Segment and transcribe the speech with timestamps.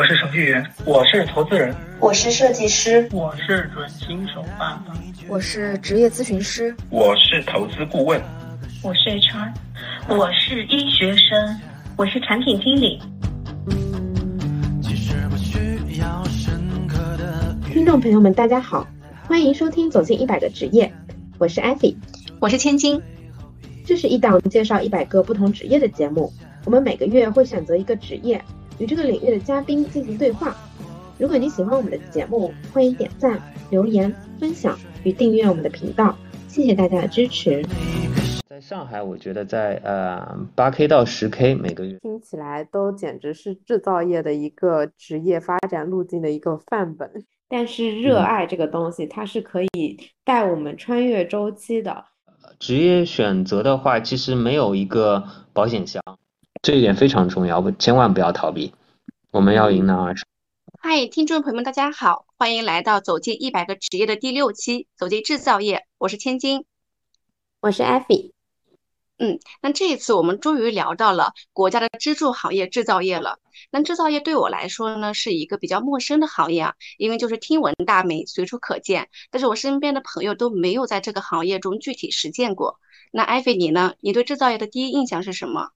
[0.00, 4.94] 我是程序员，我是投资人，我是设计师，我是准新手爸爸，
[5.28, 8.18] 我是职业咨询师，我是投资顾问，
[8.82, 9.52] 我是 HR，
[10.08, 11.60] 我是医学生，
[11.98, 12.98] 我是产品经理。
[17.70, 18.88] 听众朋友们，大家好，
[19.28, 20.86] 欢迎收听《走进一百个职业》，
[21.36, 21.94] 我是艾菲，
[22.40, 22.98] 我是千金。
[23.84, 26.32] 这是一档介绍一百个不同职业的节目，
[26.64, 28.42] 我们每个月会选择一个职业。
[28.80, 30.56] 与这个领域的嘉宾进行对话。
[31.18, 33.38] 如果你喜欢我们的节目，欢迎点赞、
[33.70, 36.16] 留言、分享与订阅我们的频道。
[36.48, 37.62] 谢谢大家的支持。
[38.48, 47.10] 在上海，我觉得在呃八 K 到十 K 每个月，听起来都简直是制造业的一个职业发展路径的一个范本。
[47.50, 52.06] 但是热爱这个东西，它是可以带我们穿越周期的。
[52.58, 55.22] 职业选择的话，其实没有一个
[55.52, 56.02] 保险箱。
[56.62, 58.74] 这一点非常重要，千万不要逃避。
[59.30, 60.26] 我们要迎难而上。
[60.78, 65.86] 嗨，听众朋友们，大家好，欢迎来到《走进一百个职业》的第六期，走进制造业。
[65.96, 66.66] 我是千金，
[67.60, 68.34] 我是艾菲。
[69.16, 73.38] 嗯，那这一次我们终于聊到了国家的支柱行业制造业了。
[73.70, 82.78] 那制造业对我来说呢，是一个比较陌生的行业啊，因为就是听闻大美，随处可见，但是我身边的朋友都没有在这个行业中具体实践过。
[83.12, 83.94] 那艾菲你呢？
[84.00, 85.70] 你对制造业的第一印象是什么？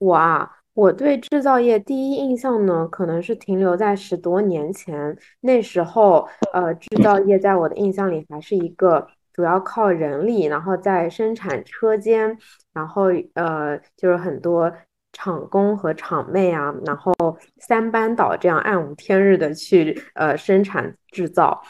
[0.00, 5.14] 我啊，我对制造业第一印象呢，可能是停留在十多年前。
[5.42, 12.38] 那时候，呃，制造业在我的印象里还是一个主要靠人力，然后在生产车间，
[12.72, 14.72] 然后呃，就是很多
[15.12, 17.12] 厂工和厂妹啊，然后
[17.58, 21.60] 三班倒这样暗无天日的去呃生产制造。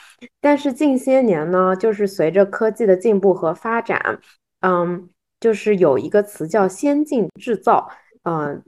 [0.41, 4.21] 但是近些年呢，就是随着科技的进步和发展，
[4.61, 7.91] 嗯，就是有一个词叫先进制造。
[8.23, 8.63] 嗯，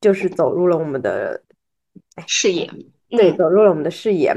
[0.00, 1.42] 就是走入了我们的
[2.26, 2.70] 视野，
[3.08, 4.34] 对，走入了我们的视野。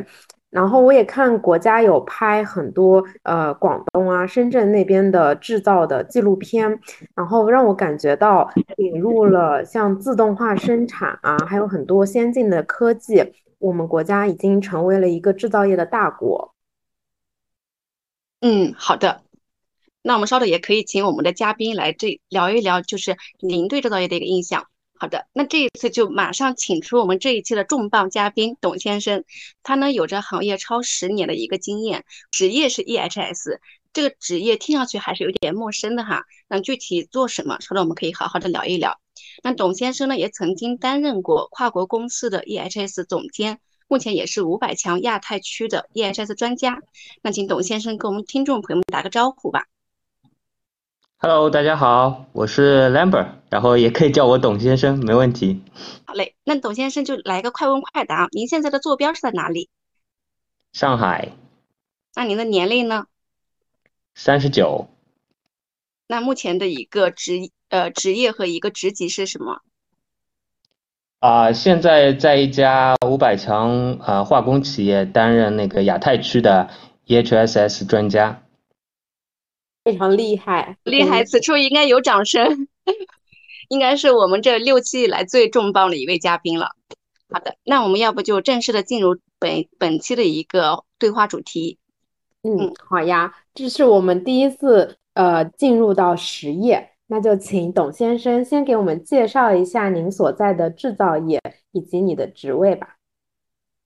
[0.49, 6.79] 然后我也看国家有拍很多呃广东啊、深圳那边的制造的纪录片，
[7.13, 16.53] 然后让我感觉到引入了像自动化生产啊，还有很多先进的科技，我们国家已经成为了一个制造业的大国。
[18.39, 19.21] 嗯，好的。
[20.01, 24.67] 那我们稍后也可以请我们的嘉宾来这聊一聊，就是您对制造业的一个印象。
[24.99, 29.23] 好的，那这一次就马上请出我们这一期的重磅嘉宾董先生，
[29.61, 33.59] 他呢有着行业超十年的一个经验，职业是 EHS，
[33.93, 36.23] 这个职业听上去还是有点陌生的哈。
[36.47, 38.99] 那具体做什么，稍后我们可以好好的聊一聊。
[39.43, 46.81] 那董先生呢也曾经担任过跨国公司的 EHS 总监，目前也是五百强亚太区的 EHS 专家。
[47.21, 49.67] 那请董先生跟我们听众朋友们打个招呼吧。
[51.19, 55.63] Hello，大家好，我是 Lambert，然后也可以叫我董先生，没问题。
[56.05, 59.67] 好嘞，那董先生就来个快问快答，您现在的坐标是在哪里？
[60.73, 61.31] 上海。
[62.13, 63.07] 那您的年龄呢？
[64.13, 64.89] 三十九。
[66.05, 69.61] 那目前的一个职呃职业和一个职级是什么？
[71.19, 76.69] 啊，现在在一家五百强啊化工企业担任那个亚太区的
[77.07, 78.43] EHSS 专家。
[79.87, 81.23] 非常厉害，厉害！
[81.23, 82.67] 此处应该有掌声，
[83.69, 86.71] 应该是我们这六期以来最重磅的一位嘉宾了。
[87.29, 91.77] 好的，那我们要不就正式的进入本本期的一个对话主题。
[92.43, 102.96] 嗯，好呀，这是我们第一次呃进入到实业，那就请董先生先给我们介绍一下您所在的制造业以及你的职位吧。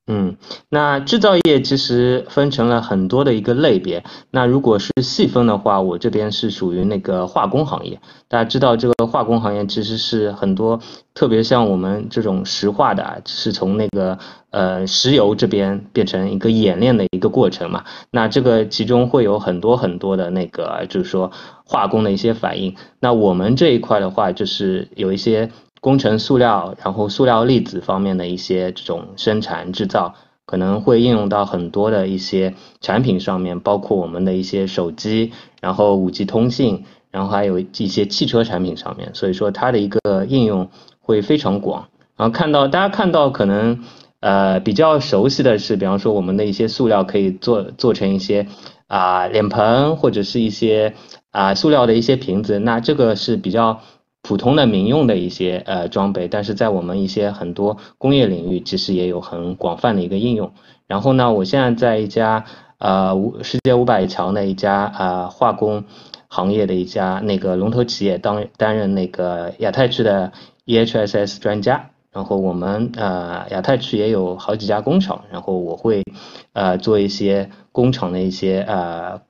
[0.07, 0.35] 嗯，
[0.67, 4.03] 那制造业其实分成了很多的一个类别。
[4.31, 8.01] 那如果是细分的话，我这边是属于那个化工行业。
[8.27, 10.79] 大家知道，这个化工行业其实是很多，
[11.13, 14.17] 特别像我们这种石化的，是从那个
[14.49, 17.83] 呃石油这边变成一个冶炼的一个过程嘛。
[18.09, 21.31] 那这个其中会有很多很多的那个，就是说
[21.63, 22.75] 化工的一些反应。
[22.99, 25.51] 那我们这一块的话，就是有一些。
[25.81, 30.13] 工程塑料，然后塑料粒子方面的一些这种生产制造，
[30.45, 39.09] 可能会应用到很多的一些产品上面，包括我们的一些手机，然后五 G 通信，然后还有一些汽车产品上面。
[39.15, 40.69] 所以说它的一个应用
[40.99, 41.87] 会非常广。
[42.15, 43.83] 然后看到大家看到可能
[44.19, 48.45] 呃比较熟悉的是，比方说我们的一些塑料可以做做成一些
[48.85, 50.93] 啊脸盆或者是一些
[51.31, 53.81] 啊塑料的一些瓶子，那这个是比较。
[54.21, 60.53] 普通的民用的一些呃装备，但是在我们一些很多工业领域，其实也有很广泛的一个应用。
[60.87, 62.45] 然后呢，我现在在一家
[62.77, 65.85] 呃五世界五百强的一家啊化工
[66.27, 70.31] 行业的一家那个龙头企业当担任那个亚太区的
[70.65, 71.89] EHSS 专家。
[72.11, 76.03] 然后我们呃亚太区也有好几家工厂，然后我会
[76.51, 79.21] 呃做一些工厂的一些呃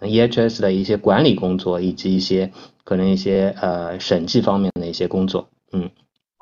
[0.00, 2.50] EHS 的一些管理工作，以及一些
[2.84, 5.48] 可能一些呃审计方面的一些工作。
[5.72, 5.90] 嗯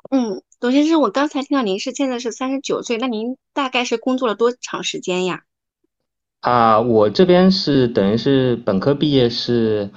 [0.09, 5.41] 嗯，董先生，我刚才听到您是现在是三十九岁，那您大概是工作了多长时间呀？
[6.41, 9.89] 啊，我这边是等于是本科毕业是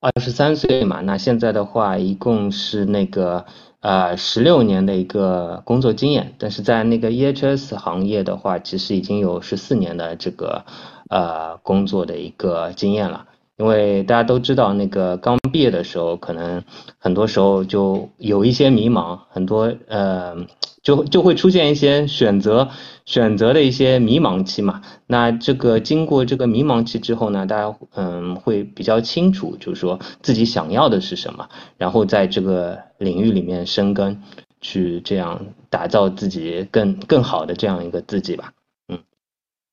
[0.00, 3.44] 二十三岁嘛，那现在的话一共是那个。
[3.80, 10.64] 呃，十六年的一个工作经验，但是在那个 EHS 行业的话，其实已经有十四年的这个
[11.08, 13.28] 呃工作的一个经验了。
[13.58, 16.62] 因为大家都知道，那个刚毕业的时候，可能
[16.96, 20.36] 很多时候就有一些迷茫，很多呃，
[20.80, 22.68] 就就会出现一些选择
[23.04, 24.80] 选择的一些迷茫期嘛。
[25.08, 34.22] 那这个经过这个迷茫期之后呢，大家嗯会比较清楚，就是说自己想要的是什么，然后在这个领域里面生根，
[34.60, 38.52] 去这样打造自己更更好的这样一个自己吧。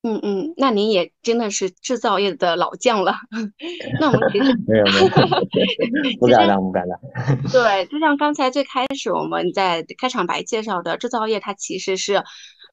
[0.08, 3.16] 嗯嗯，那您也真的是制造业的老将了。
[3.98, 5.08] 那我们其实没有没有，
[6.20, 6.96] 不敢当不敢当。
[7.50, 12.22] 对，就像刚才最开始我们在开场白介绍的，制造业它其实是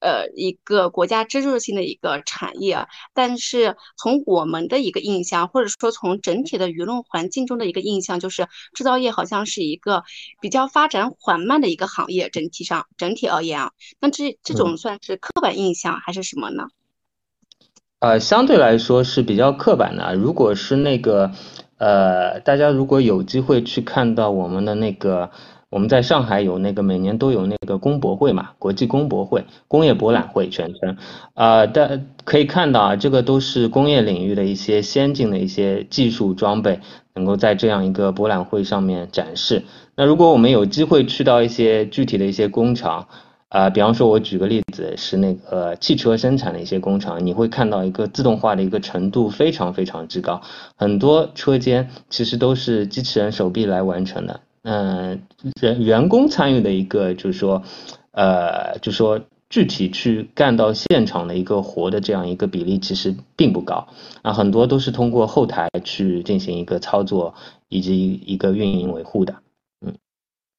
[0.00, 10.04] 呃一个国家支柱性的一个产业，但是从我们的一个印象，或者说从整体的舆论环境中的一个印象，就是制造业好像是一个
[10.40, 12.30] 比较发展缓慢的一个行业。
[12.30, 16.68] 整体上整体而言啊，那这这种算是刻板印象还是什么呢？
[18.04, 20.14] 呃，相对来说是比较刻板的。
[20.14, 21.30] 如果是那个，
[21.78, 25.30] 呃，大家如果有机会去看到我们的那个，
[25.70, 30.98] 我们在上海有那个每年都有那个工博会嘛，国际工博会，工业博览会全称，
[31.32, 36.80] 啊，但可以看到啊，这个都是工业领域的一些先进的一些技术装备，
[37.14, 39.62] 能够在这样一个博览会上面展示。
[39.96, 43.08] 那如果我们有机会去到一些具体的一些工厂，
[43.54, 50.42] 啊，比方说，我举个例子，是那个汽车生产的一些工厂，你会看到一个自动化的一个程度非常非常之高，
[50.74, 54.40] 很多车间其实都是机器人手臂来完成的。
[54.62, 55.22] 嗯，
[55.60, 57.62] 人员工参与的一个就是说，
[58.10, 63.86] 呃，就说具体去干到现场的一个活的这样一个比例其实并不高
[64.22, 67.32] 啊，很多都是通过后台去进行一个操作
[67.68, 69.36] 以及一个运营维护的。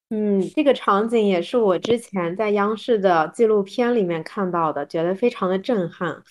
[0.10, 6.24] 嗯，这个场景也是我之前在央视的纪录片里面看到的，觉得非常的震撼。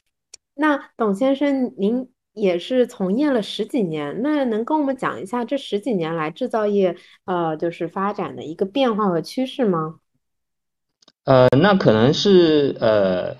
[0.54, 9.96] 那董先生，您也是从业了十几年，那能跟我们讲一下这十几年来制造业呃就是发展的一个变化和趋势吗？
[11.24, 13.36] 呃，那可能是呃。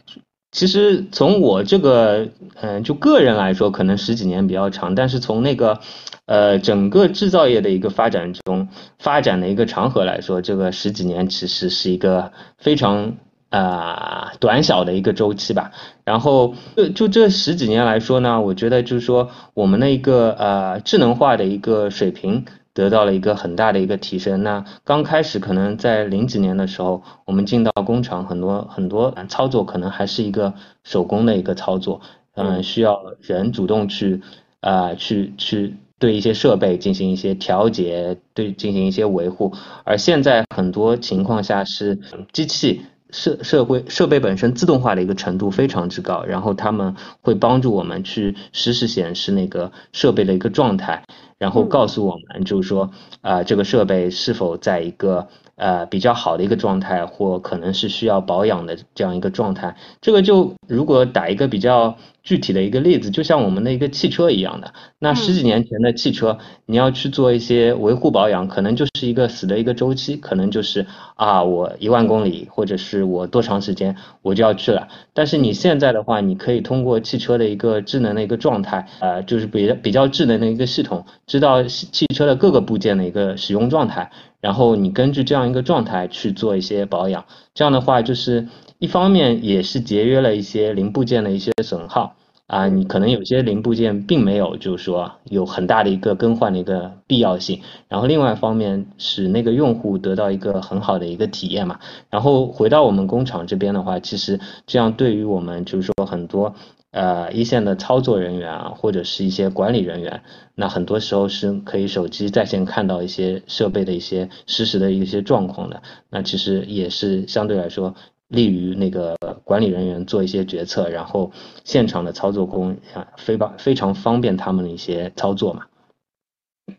[0.57, 5.81] 其实从我这个，嗯，就个人来说，可能十几年比较长，但是从那个，
[6.27, 8.69] 呃，整个制造业的一个发展中，
[8.99, 13.15] 发展的一个长河来说，这个十几年其实是一个非常
[13.51, 15.73] 啊短小的一个周期吧。
[16.05, 22.45] 然后就就这十几年来说呢，我觉得就是说我们的一个呃智能化的一个水平。
[22.75, 24.43] 得到了一个很大的一个提升。
[24.43, 32.01] 那刚开始可能在零几年的时候，我们进到工厂，很多很多操作可能还是一个手工的一个操作，
[32.35, 34.23] 嗯，需要人主动去
[34.59, 39.53] 啊去去对一些设备进行一些调节，对进行一些维护。
[39.85, 41.99] 而现在很多情况下是
[42.33, 51.05] 机器设设备设备本身自动化的一个程度非常之高，然后他们会帮助我们去实时显示那个设备的一个状态。
[51.39, 59.77] 然后告诉我们，就是说，啊，这个设备是否在一个呃比较好的一个状态，或可能是需要保养的这样一个状态。
[60.01, 61.97] 这个就如果打一个比较。
[62.25, 74.89] 具体的一个例子，就像我们的一个汽车一样的，那十几年前的汽车，你要去做一些维护保养，可能就是一个死的一个周期，可能就是啊，我一万公里，或者是我多长时间我就要去了。
[75.13, 88.49] 但是你现在的话，你可以通过汽车的一个智能的一个状态，呃，就是比比较智能的一个系统，知道汽车的各个部件的一个使用状态，然后你根据这样一个状态去做一些保养，这样的话就是。
[88.79, 92.17] 一方面也是节约了一些零部件的一些损耗
[92.47, 97.63] 啊，你可能有些零部件并没有，就是说有很大的一个更换的一个必要性。
[97.89, 101.79] 然后另外一方面使那个用户得到一个很好的一个体验嘛。
[102.11, 106.55] 然后回到我们工厂这边的话，其实这样对于我们就是说很多
[106.91, 110.21] 呃一线的操作人员啊，或者是一些管理人员，
[110.55, 115.83] 那很多时候是可以手机在线看到一些设备的一些实时的一些状况的。
[116.11, 117.95] 那其实也是相对来说。
[118.35, 121.33] 利于那个管理人员做一些决策，然后
[121.65, 125.65] 现场的操作工啊，非常非常方便他们的一些操作嘛。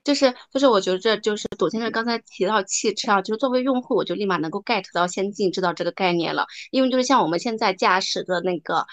[0.03, 8.85] 就是就是我觉得这就是董先生刚才提到汽车啊，就是作为用户，我就立马能够 get 到先进制造这个概念了，因为就是像我们现在驾驶的那个。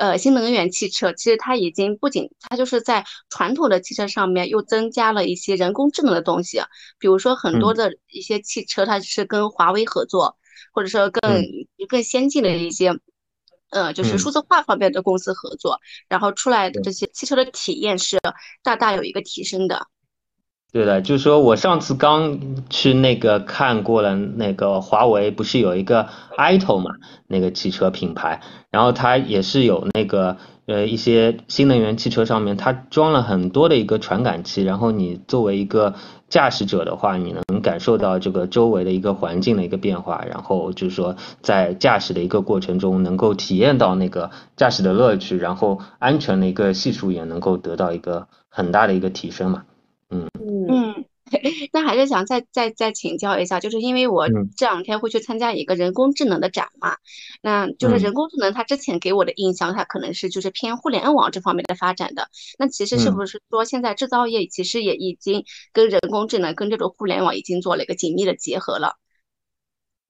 [0.00, 6.60] 呃，新能源汽车其实它已经不仅它就是在传统的汽车上面又增加了一些人工智能的东西，
[7.00, 10.36] 比如说很多的一些汽车它是跟华为合作，
[10.72, 11.44] 或者说更
[11.88, 12.98] 更先进的一些，
[13.70, 18.18] 呃，就是数字化方面的公司合作，然后出来的这些汽车的体验是
[18.62, 19.86] 大大有一个提升的。
[20.70, 22.38] 对的，就是说我上次刚
[22.68, 26.90] 去那个看过了，那个华为不是有一个 ito 嘛，
[27.26, 30.36] 那个汽车品牌，然后它也是有那个
[30.68, 35.94] 呃一些新能源汽车上面它装了很多的一个传感器，然后你作为一个
[36.28, 49.62] 驾驶者的话，你能感受到这个周围的一个环境的一个变化，然后就是说在驾驶的一个过程中能够体验到那个驾驶的乐趣，然后安全的一个系数也能够得到一个很大的一个提升嘛。
[50.10, 50.28] 嗯，
[51.72, 56.96] 那还是想再再再请教一下，就是因为我这两天会去参加一个人工智能的展嘛，
[57.42, 62.28] 那就是人工智能，它之前给我的印象，它可能是就是偏互联网这方面的发展的。
[62.58, 68.96] 那其实是不是说现在制造业其实也已经跟人工智能跟这种互联网已经做了一个紧密的结合了？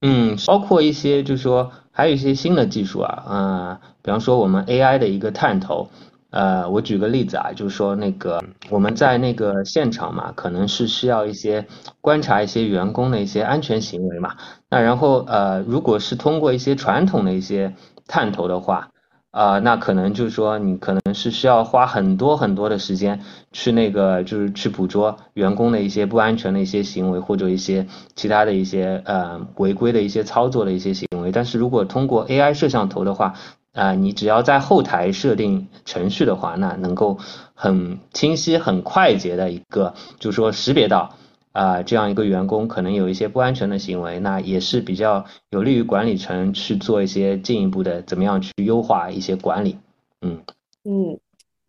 [0.01, 5.89] 嗯，包括一些就是说还有一些新的技术啊，啊，比方说我们 AI 的一个探头。
[6.31, 11.65] 呃，我举个例子啊，就是说那个我们在那个现场嘛，可能是需要一些
[12.01, 14.35] 观察一些员工的一些安全行为嘛。
[14.69, 17.73] 那然后呃，如果是通过一些传统的一些
[18.07, 18.89] 探头的话，
[19.31, 23.21] 啊，那可能就是说你可能是需要花很多很多的时间
[23.51, 31.31] 去那个就是去捕捉员工的一些不安全的一些行为或者一些其他的一些呃违规的一些操作的一些行为。
[31.31, 33.35] 但是如果通过 AI 摄像头的话，
[33.73, 37.17] 啊，你只要在后台设定程序的话，那能够
[37.53, 41.15] 很清晰、很快捷的一个，就是说识别到
[41.51, 49.77] 啊这样一个员工可能有一些不安全的行为，那也是比较有利于管理层去做一些进一步的怎么样去优化一些管理。
[50.21, 50.43] 嗯
[50.83, 51.19] 嗯，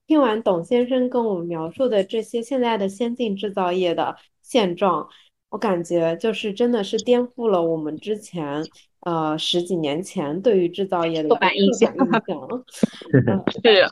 [0.06, 5.06] 听完董先生跟我们描述的这些现在的先进制造业的现状，
[5.50, 8.64] 我感觉就是真的是颠覆了我们之前。
[9.00, 11.92] 呃，十几年前对于制造业的刻板印象，
[13.62, 13.88] 是。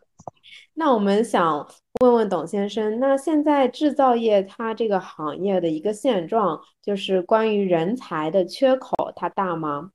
[0.75, 1.67] 那我们想
[2.01, 9.91] 问问董先生，那现在制造业它这个行业的一个现状，就是关于人才的缺口，它大吗？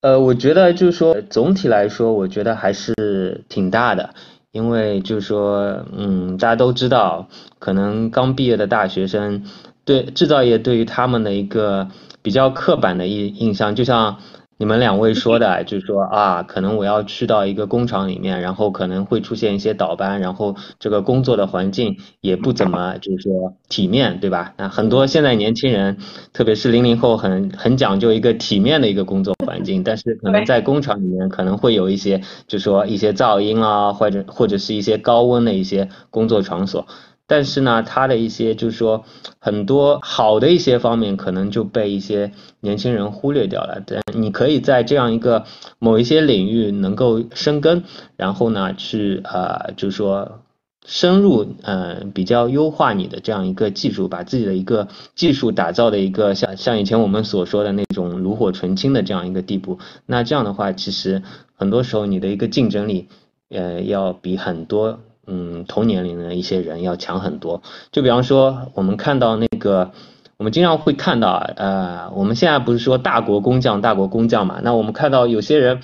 [0.00, 4.14] 呃，我觉得就是说，总体来说，我觉得还是挺大的，
[4.52, 9.44] 因为就是说，嗯，大家都知道，可能刚毕业的大学生
[9.84, 11.88] 对制造业对于他们的一个。
[12.24, 14.18] 比较刻板的印印象，就像
[14.56, 24.54] 你们两位说的，就是说啊，可能我要去到一个工厂里面，然后可能会出现一些倒班，然后这个工作的环境也不怎么，就是说体面，对吧？
[24.56, 25.98] 那很多现在年轻人，
[26.32, 36.86] 特别是零零后，很很讲究一个体面的一个工作环境，但是可能在工厂里面可能会有一些，就是说一些噪音啊，或者或者是一些高温的一些工作场所。
[37.32, 39.06] 但是呢，它的一些就是说
[39.38, 43.82] 很多好的一些方面，可能就被一些年轻人忽略掉了。
[43.86, 45.46] 但你可以在这样一个
[45.78, 47.84] 某一些领域能够生根，
[48.18, 50.42] 然后呢，去呃，就是说
[50.84, 59.78] 深入呃，比较优化你的这样一个技术，把自己的一个技术打造的一个像像以前我们所说的那种炉火纯青的这样一个地步。
[60.04, 61.22] 那这样的话，其实
[61.54, 63.08] 很多时候你的一个竞争力，
[63.48, 65.00] 呃，要比很多。
[65.26, 67.62] 嗯，同年龄的一些人要强很多。
[67.92, 69.92] 就比方说，我们看到那个，
[70.36, 74.60] 我们经常会看到，呃，我们现在不是说大国工匠，大国工匠嘛？
[74.64, 75.80] 那我们看到有些人，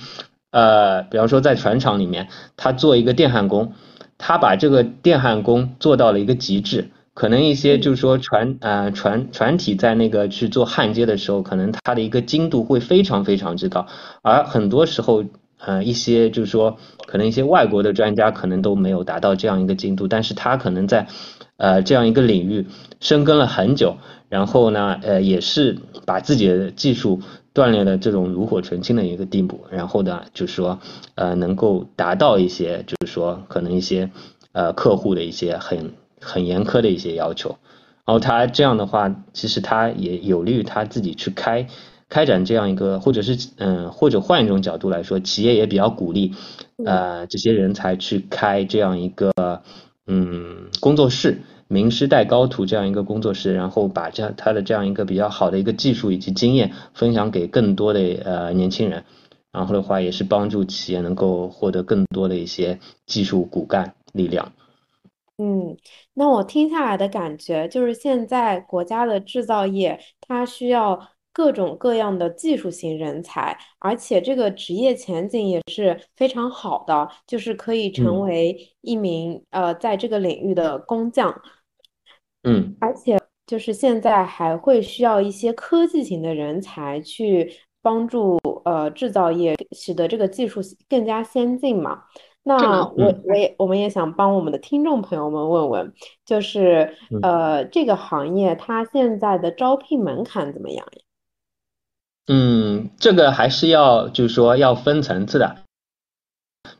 [0.51, 2.27] 呃，比方说在船厂里面，
[2.57, 3.71] 他做一个电焊工，
[4.17, 6.89] 他把这个电焊工做到了一个极致。
[7.13, 13.87] 可能一些就是说船，呃，船船体在那个去做焊接的时候，可能它的一个精度会非常非常之高，
[14.21, 15.23] 而很多时候。
[15.59, 21.07] 呃，一些就是说，可能一些外国的专家可能都没有达到这样一个精度，但是他可能在，
[21.57, 22.65] 呃，这样一个领域
[23.01, 23.97] 深耕了很久，
[24.29, 27.19] 然后呢，呃，也是把自己的技术
[27.53, 30.79] 锻炼的这种炉火纯青的一个地步，然后呢，就是说，
[31.15, 34.09] 呃，能够达到一些，就是说，可能一些，
[34.53, 37.57] 呃，客户的一些很很严苛的一些要求，
[38.05, 41.67] 然后他这样的话，其实他也有利于他自己去开。
[42.09, 46.33] 开展这样一个，或者是嗯，或者换一种角度来说，企业也比较鼓励，
[46.83, 49.31] 呃，这些人才去开这样一个
[50.07, 51.37] 嗯工作室，
[51.67, 59.03] 名师带高徒这样一个工作室，然后把这样他的这样一个比较好的一个技术以及经验分享给更多的呃年轻人，
[59.51, 64.51] 然后的话也是帮助企业能够获得更多的一些技术骨干力量。
[65.37, 65.77] 嗯，
[66.15, 70.99] 那我听下来的感觉就是，现在国家的制造业它需要
[71.31, 81.33] 各种各样的技术型人才，而且这个职业前景也是非常好的，就是可以成为一名呃在这个领域的工匠。
[82.43, 92.03] 嗯，而且就是现在还会需要一些科技型的人才去帮助呃制造业，使得这个技术更加先进嘛。
[92.43, 95.93] 那我我也我们也想帮我们的听众朋友们问问，
[96.25, 101.01] 就是呃这个行业它现在的招聘门槛怎么样呀？
[102.31, 105.57] 嗯，这个还是要就是说要分层次的，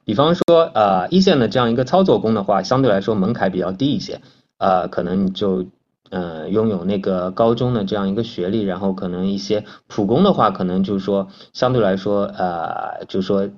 [0.05, 4.21] 比方说呃一线的这样一个操作工的话，相对来说门槛比较低一些，
[4.59, 5.65] 呃可能你就
[6.11, 13.49] 呃拥有那个高中的这样一个学历，然后可能一些普工的话，可能就是说相对来说呃就是说。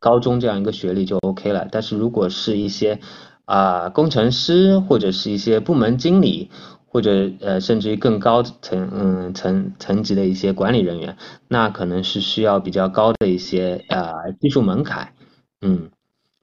[0.00, 3.00] 高中这样一个学历就 OK 了，但是如果是一些
[3.46, 6.50] 啊工程师或者是一些部门经理，
[6.98, 15.12] 或者呃甚至于更高层嗯层层级的一些管理人员，那可能是需要比较高的一些呃技术门槛，
[15.62, 15.90] 嗯，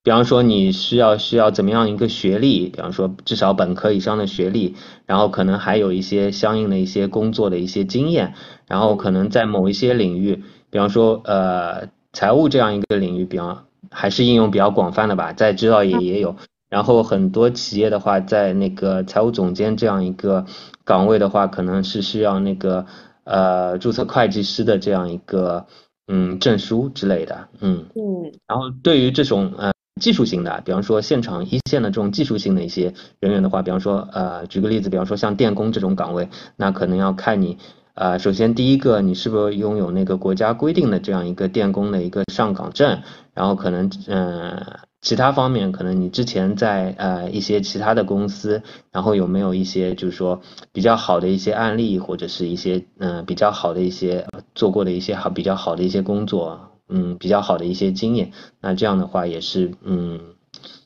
[0.01, 8.33] 比方说你需要需要怎么样一个学历，比方说至少本科以上的学历，然后可能还有一些相应的一些工作的一些经验，
[8.65, 11.89] 然后可能在某一些领域，比方说呃。
[12.13, 16.37] 财务这样一个领域，比方还是应用比较广泛的吧，在制造业也有。
[16.75, 20.45] 然后很多企业的话，在那个财务总监这样一个
[20.83, 22.85] 岗位的话，可能是需要那个
[23.23, 25.67] 呃注册会计师的这样一个
[26.09, 28.29] 嗯证书之类的，嗯嗯。
[28.45, 36.27] 然后对于这种呃技术型的，比方说现场一线的这种技术性的一些人员的话，比方说呃举个例子，比方说像电工这种岗位，
[36.57, 37.57] 那可能要看你。
[37.93, 42.99] 啊，首先第一个，你是不是拥有那个国家规定的这样一个电工的一个上岗证？
[43.33, 44.61] 然后可能，嗯，
[45.05, 50.41] 其他方面，可能你之前在呃一些其他的公司，然后有没有一些就是说
[50.73, 58.31] 比较好的一些案例，或者是一些嗯比较好的一些做过的一些好比较好的一些工作，嗯，比较好的一些经验。
[58.59, 60.19] 那这样的话也是，嗯，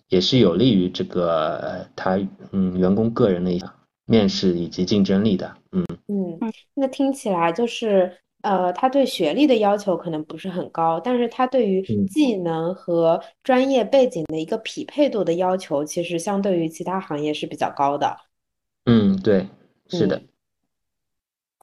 [0.09, 2.19] 也是有利于这个他
[2.51, 3.63] 嗯员工个人的一
[4.05, 5.85] 面试以及竞争力的，嗯。
[6.09, 6.37] 嗯，
[6.75, 18.15] 那听起来就是，呃，他对学历的要求可能不是很高，但是他对于技能和专业背景的一个匹配度的要求，其实相对于其他行业是比较高的。
[18.85, 19.47] 嗯，对，
[19.89, 20.21] 是的。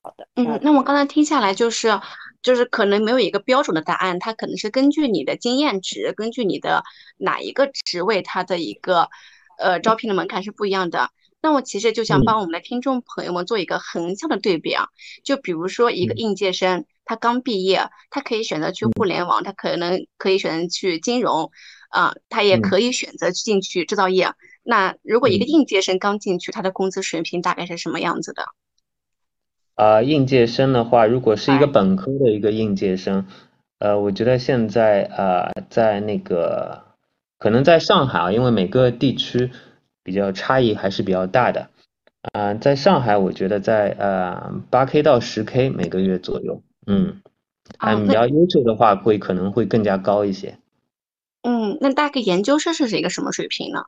[0.03, 1.89] 好的，嗯，那我刚才听下来就是，
[2.43, 6.85] 就是可能没有一个标准的答案，它可能是根据你的经验值，根据你的
[7.17, 9.09] 哪一个职位，它的一个
[9.59, 11.09] 呃招聘的门槛是不一样的。
[11.43, 14.89] 那我其实就想帮我们的听众朋友们做一个横向的对比啊，
[15.23, 21.53] 就比如说一个应届生，他刚毕业，他可以选择去互联网，他可能可以选择去金融，
[21.91, 24.33] 啊，他也可以选择进去制造业。
[24.65, 28.47] 那如果一个应届生刚进去，他的工资水平大概是什么样子的？
[29.77, 33.25] 啊，应届生的话，如果是一个本科的一个应届生，
[33.79, 36.83] 呃，我觉得现在啊，在那个
[37.39, 39.53] 可能在上海啊，因为每个地区。
[40.07, 41.69] 比较差异还是比较大的，
[42.31, 47.21] 啊，在上海，我觉得在呃八 K 到十 K 每个月左右，嗯，
[47.79, 50.59] 啊，比较优秀的话会可能会更加高一些。
[51.43, 53.87] 嗯，那大概研究生是一个什么水平呢？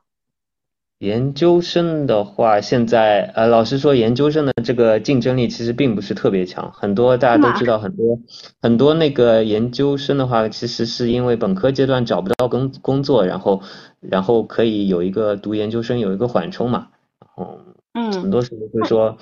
[0.97, 8.19] 研究生的话，现在呃，老实说，研究生的这个竞争力其实并不是特别强，很多大家都知道，很多
[8.61, 13.61] 很多那个研究生的话，其实是因为本科阶段找不到工工作，然后
[13.99, 17.59] 然后可以有一个读研究生有一个缓冲嘛，然后
[17.93, 19.17] 嗯，很多时候会说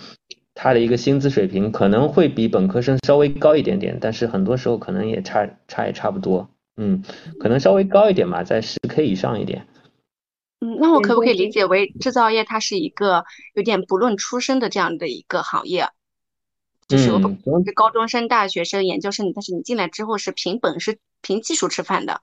[0.53, 7.03] 他的一个薪资水平可能会比本科生稍微高一点点，但是很多时候可能也差差也差不多，嗯，
[7.39, 9.67] 可能稍微高一点吧，在十 K 以上一点。
[10.59, 15.89] 嗯，那我可不可以理解为制造业它是一个有点不论出身的这样的一个行业？
[16.87, 22.21] 就是我不是高中生、大学生、研究生，但是你进来之后是凭本事、凭技术吃饭的。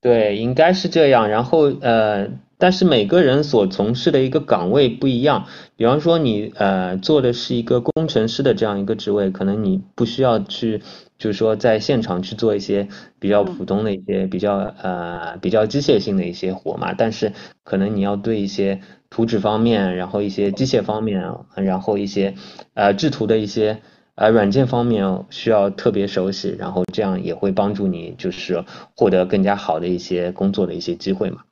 [0.00, 1.28] 对，应该是这样。
[1.28, 5.46] 然后呃，但是每个人所从事的一个岗位不一样。
[5.76, 10.82] 比方说你呃做的是一个工程师的这样一个职位，可能你不需要去。
[11.18, 21.22] 就是说，在现场去做一些比较普通的一些比较呃比较机械性的一些活嘛，但是可能你要对一些图纸方面，然后一些机械方面，
[21.56, 22.36] 然后一些
[22.72, 23.82] 呃制图的一些
[24.14, 28.64] 呃软件方面需要特别熟悉，然后这样也会帮助你就是
[28.96, 31.44] 获得更加好的一些工作的一些机会嘛。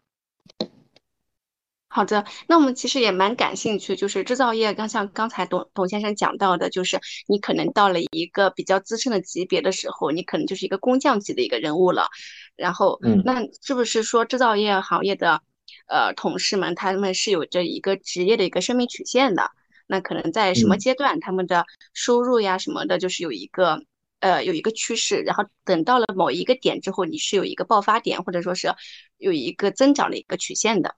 [1.91, 12.09] 好的，那我们其实也蛮感兴趣，就是制造业，刚像刚才董董先生讲到的，就是你可能到了一个比较资深的级别的时候，你可能就是一个工匠级的一个人物了。
[12.55, 15.41] 然后，嗯，那是不是说制造业行业的
[15.89, 19.51] 呃同事们，他们是有着一个职业的一个生命曲线的。
[19.89, 23.83] 那可能在什么阶段，他们的收入呀什么的，就是有一个
[24.21, 28.73] 呃有一个趋势，然后等到了某一个点之后，你是有一个爆发点，或者说是
[29.17, 30.95] 有一个增长的一个曲线的。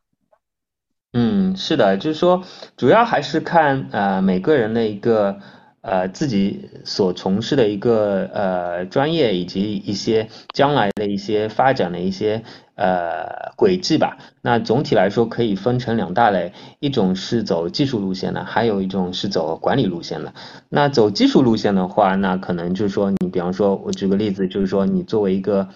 [1.13, 2.45] 嗯，是的，就是说
[2.77, 5.41] 主要还是看呃每个人的一个。
[5.83, 12.43] 呃，自己所从事的一个呃专业，以及一些将来的一些发展的一些
[12.75, 14.19] 呃轨迹吧。
[14.43, 20.35] 那总体来说可以分成两大类，一种是走技术路线的，还有一种是走管理路线的。
[20.69, 25.69] 那走技术路线的话，那可能就是说，你比方说，我举个例子，就是说你作为一个。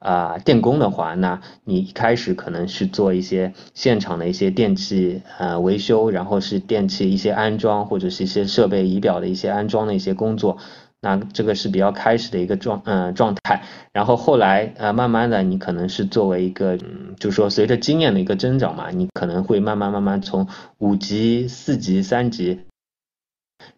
[0.00, 10.56] 啊，电工的话，那你一开始可能是做一些现场的一些电器呃维修，然后是电器一些安装或者是一些设备仪表的一些安装的一些工作，
[11.00, 13.62] 那这个是比较开始的一个状嗯状态。
[13.92, 22.60] 然后后来呃慢慢的，你可能是作为一个，嗯，就说随着经验的一个增长嘛，你可能会慢慢慢慢从五级、四级、三级。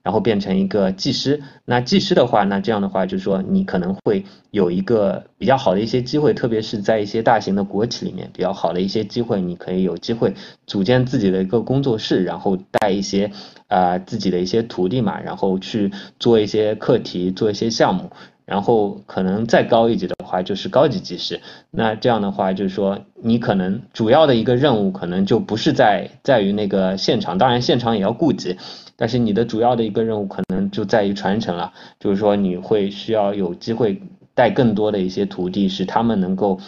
[0.02, 10.34] 然后变成一个技师，那技师的话，那这样的话就是说，你可能会有一个比较好的一些机会，特别是在一些大型的国企里面，比较好的一些机会，你可以有机会
[10.66, 13.30] 组建自己的一个工作室，然后带一些
[13.68, 18.10] 啊自己的一些徒弟嘛，然后去做一些课题，做一些项目。
[18.44, 21.40] 然后可能再高一级的话就是高级技师，
[21.70, 28.58] 那这样的话就是说你可能主要的一个任务可能就不是在在于那个现场，当然现场也要顾及，
[29.02, 34.00] 但是你的主要的一个任务可能就在于传承了，就是说你会需要有机会
[34.32, 36.60] 带更多的一些徒弟，使他们能够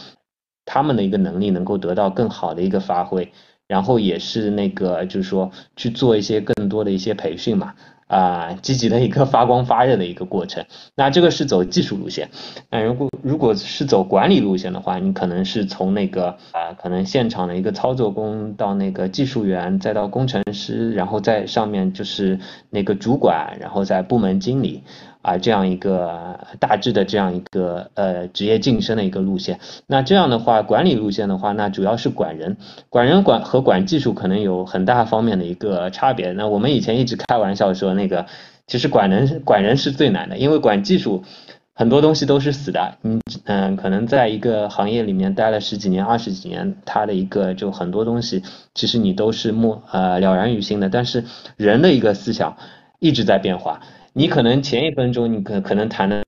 [0.65, 3.33] 他们的一个能力能够得到更好的一个发挥，
[3.69, 7.77] 然后也是那个就是说去做一些更多的一些培训嘛。
[8.07, 10.65] 啊，积极的一个发光发热的一个过程。
[10.95, 12.31] 那这个是走技术路线。
[12.71, 22.39] 那如果如果是走管理路线的话，你可能是从那个啊，可能现场的一个操作工到那个技术员，再到工程师，然后在上面就是
[22.71, 24.83] 那个主管，然后在部门经理。
[25.25, 32.59] 啊，这样一个大致的这样一个呃职业晋升的一个路线，那这样的话，管理路线的话，那主要是管人，
[32.91, 36.33] 管人管和管技术可能有很大方面的一个差别。
[36.33, 38.27] 那我们以前一直开玩笑说，那个
[38.67, 41.25] 其实管人管人是最难的，因为管技术
[41.73, 42.99] 很多东西都是死的。
[43.03, 48.43] 嗯嗯，可能在一个行业里面待了十几年、二十几年，它的一个就很多东西，
[48.75, 50.91] 其实你都是默呃了然于心的。
[50.91, 51.25] 但是
[51.57, 52.59] 人的一个思想
[52.99, 53.81] 一直在变化。
[54.17, 56.23] 你可能前一分钟你可可能谈的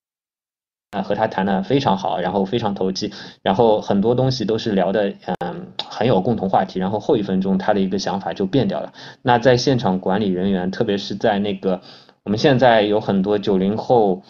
[0.90, 8.92] 啊和他谈的非常好，然后非常投机，然后很多东西都是聊的嗯很有共同话题，然后后一分钟他的一个想法就变掉了。
[9.22, 11.80] 那在现场管理人员，特别是在那个
[12.24, 14.24] 我们现在有很多九零后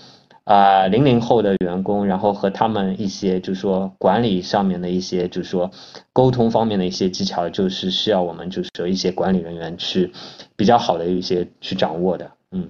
[0.45, 5.71] 啊零零后的员工，然后和他们一些就是说管理上面的一些就是说
[6.13, 10.13] 沟通方面的一些技巧，就是需要我们就是说一些管理人员去
[10.57, 12.69] 比较好的一些去掌握的，嗯。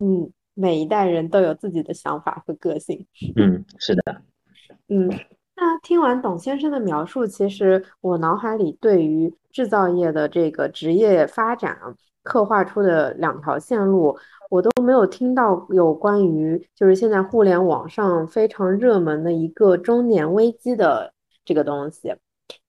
[0.00, 3.06] 嗯，每一代人都有自己的想法和个性。
[3.36, 4.22] 嗯，是的。
[4.88, 5.08] 嗯，
[5.54, 11.78] 那听完董先生的描述，其实我脑海里对于制造业的这个职业发展
[12.22, 21.12] 刻画出的两条线路，我都没有听到有关于就是现在互联网上非常热门的一个中年危机的
[21.44, 22.14] 这个东西。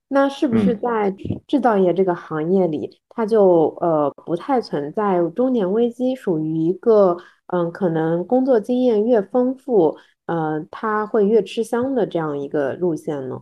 [0.08, 1.14] 那是不是在
[1.46, 7.16] 制造业这个行业里，它就呃不太存在中年危机，属于一个
[7.48, 13.38] 嗯可能工作经验越丰富，呃他会越吃香的这样一个路线呢？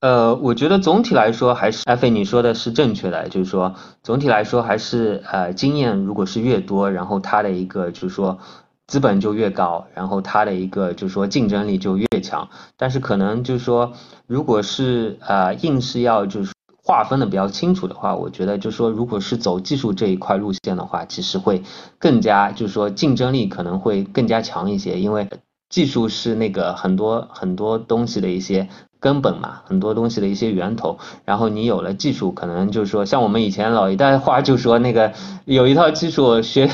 [0.00, 8.38] 呃，我觉得总体来说还是艾菲你说的是正确的，就是说总体来说还是呃经验如果是越多，然后他的一个就是说。
[8.88, 12.48] 资本就越高，然后它的一个就是说竞争力就越强。
[12.76, 13.92] 但是可能就是说，
[14.28, 16.52] 如果是呃硬是要就是
[16.86, 21.62] 划分的比较清楚的话，我觉得就是说，如果是走技术这一块路线的话，其实会
[21.98, 25.28] 更加就是说竞争力可能会更加强一些，因为
[25.68, 28.68] 技术是那个很多很多东西的一些。
[28.98, 35.12] 根本嘛，很多东西的一些源头，然后你有了技术，可能就是说，像我们以前老一代话就说那个
[35.44, 36.68] 有一套技术，学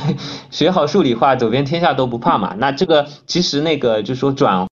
[0.51, 2.55] 学好数理化，走遍天下都不怕嘛。
[2.57, 4.67] 那这个其实那个就是说转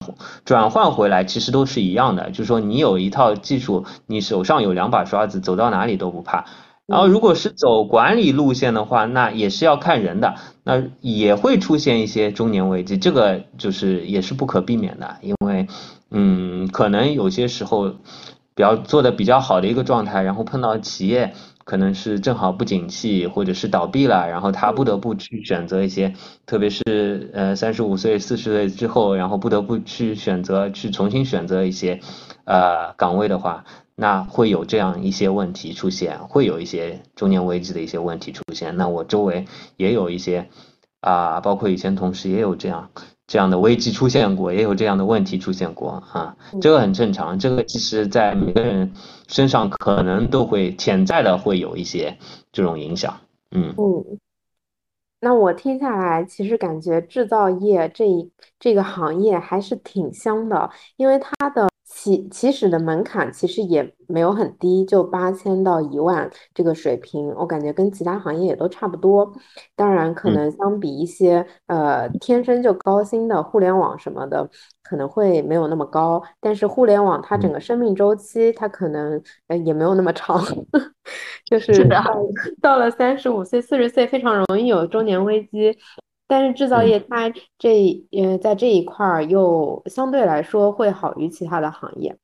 [0.45, 6.47] 转换回来，其实都是一样的，就是说你有一套技术，你手上有两把刷子，走到哪里都不怕。
[6.87, 15.67] 然后如果是走管理路线的话，那也是要看人的，那也会出现一些中年危机，这个就是也是不可避免的，因为。
[16.13, 17.89] 嗯，可能有些时候，
[18.57, 26.15] 比较做的比较好的一个状态，然后碰到企业可能是正好不景气，或者是倒闭了，然后他不得不去选择一些，
[26.47, 32.01] 特别是呃三十五岁、四十岁之后，然后不得不去选择去重新选择一些
[32.45, 38.77] 呃岗位的话，那会有这样一些问题出现，会有一些中年危机的一些问题出现。
[38.77, 39.47] 那我周围
[39.77, 40.49] 也有一些
[41.01, 42.91] 啊，包括以前同事也有这样
[43.31, 47.39] 这样的危机出现过，也有这样的问题出现过啊，这个很正常。
[47.39, 48.93] 这个其实在每个人
[49.29, 52.19] 身上可能都会潜在的会有一些
[52.51, 53.21] 这种影响。
[53.53, 54.19] 嗯嗯，
[55.21, 61.70] 那我听下来，其实感觉制造业这一这个行业还是挺香的，因为它的。
[62.03, 69.31] 起起始的门槛其实也没有很低，就八千到一万这个水平，我感觉跟其他行业也都差不多。
[69.77, 74.49] 当然，可能相比一些呃天生就高薪的互联网什么的，
[74.83, 76.23] 可能会没有那么高。
[76.41, 80.43] 但是互联网它整个生命周期，它可能呃也没有那么长，
[81.45, 82.03] 就是到
[82.63, 85.77] 到了三十五岁、四十岁，非常容易有中年危机。
[86.31, 92.17] 但是制造业它这呃在这一块儿又相对来说会好于其他的行业，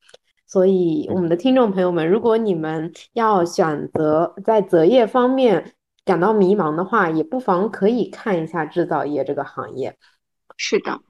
[0.47, 9.97] 所以我们的听众朋友们，如果你们要选择在择业方面感到迷茫的话，也不妨可以看一下制造业这个行业。
[10.57, 11.01] 是的，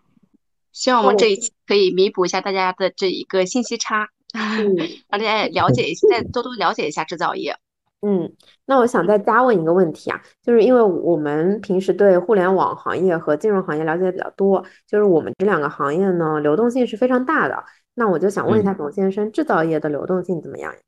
[0.73, 4.75] 希望我们这一期可以弥补一下大家的这一个信息差， 让
[5.11, 7.59] 大家也了解一下，再多多了解一下制造业。
[8.03, 8.31] 嗯，
[8.67, 17.65] 那我想再加问一个问题啊，就是因为我们平时对互联网行业和金融行业了解的比较多，就是我们这两个行业呢，流动性是非常大的。
[17.95, 20.79] 那我就想问一下董先生，制造业的流动性怎么样呀？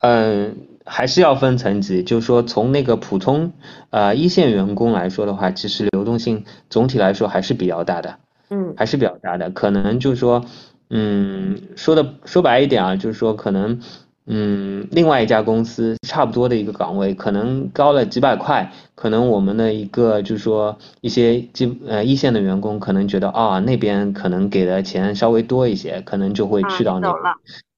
[0.00, 3.52] 嗯，还是要分层级，就是说从那个普通
[3.90, 8.18] 呃一线员工来说的话，其实流动性总体来说还是比较大的。
[8.50, 10.44] 嗯，还是比较大的，可能就是说，
[10.90, 13.80] 嗯，说的说白一点啊，就是说可能。
[14.28, 27.22] 嗯，另外一家公司差不多的一个岗位，可能高了几百块，可能我们的一个就是说一些基呃一线的员工可能觉得啊那边可能给的钱稍微多一些，可能就会去到那边。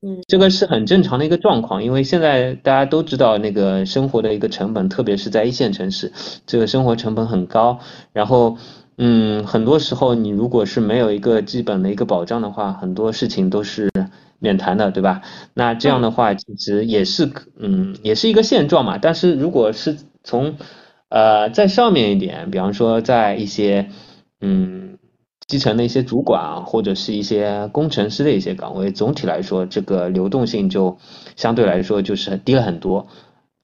[0.00, 6.12] 嗯，这个是很正常的一个状况，因为现在大家都知道那个生活的一个成本，特别是在一线城市，
[6.46, 7.78] 这个生活成本很高。
[8.14, 8.56] 然后，
[8.96, 13.90] 嗯，很多时候你如果是没有一个基本的一个保障的话，很多事情都是。
[14.38, 15.22] 免谈的，对吧？
[15.54, 18.98] 那这样的话，其实也是，嗯，也是一个现状嘛。
[18.98, 20.56] 但是如果是从，
[21.08, 23.88] 呃，在上面一点，比方说在一些，
[24.40, 24.98] 嗯，
[25.46, 30.98] 基层的一些主管啊，或者是一些工程师的一些岗位，总体来说，这个流动性就
[31.36, 33.06] 相对来说就是低了很多。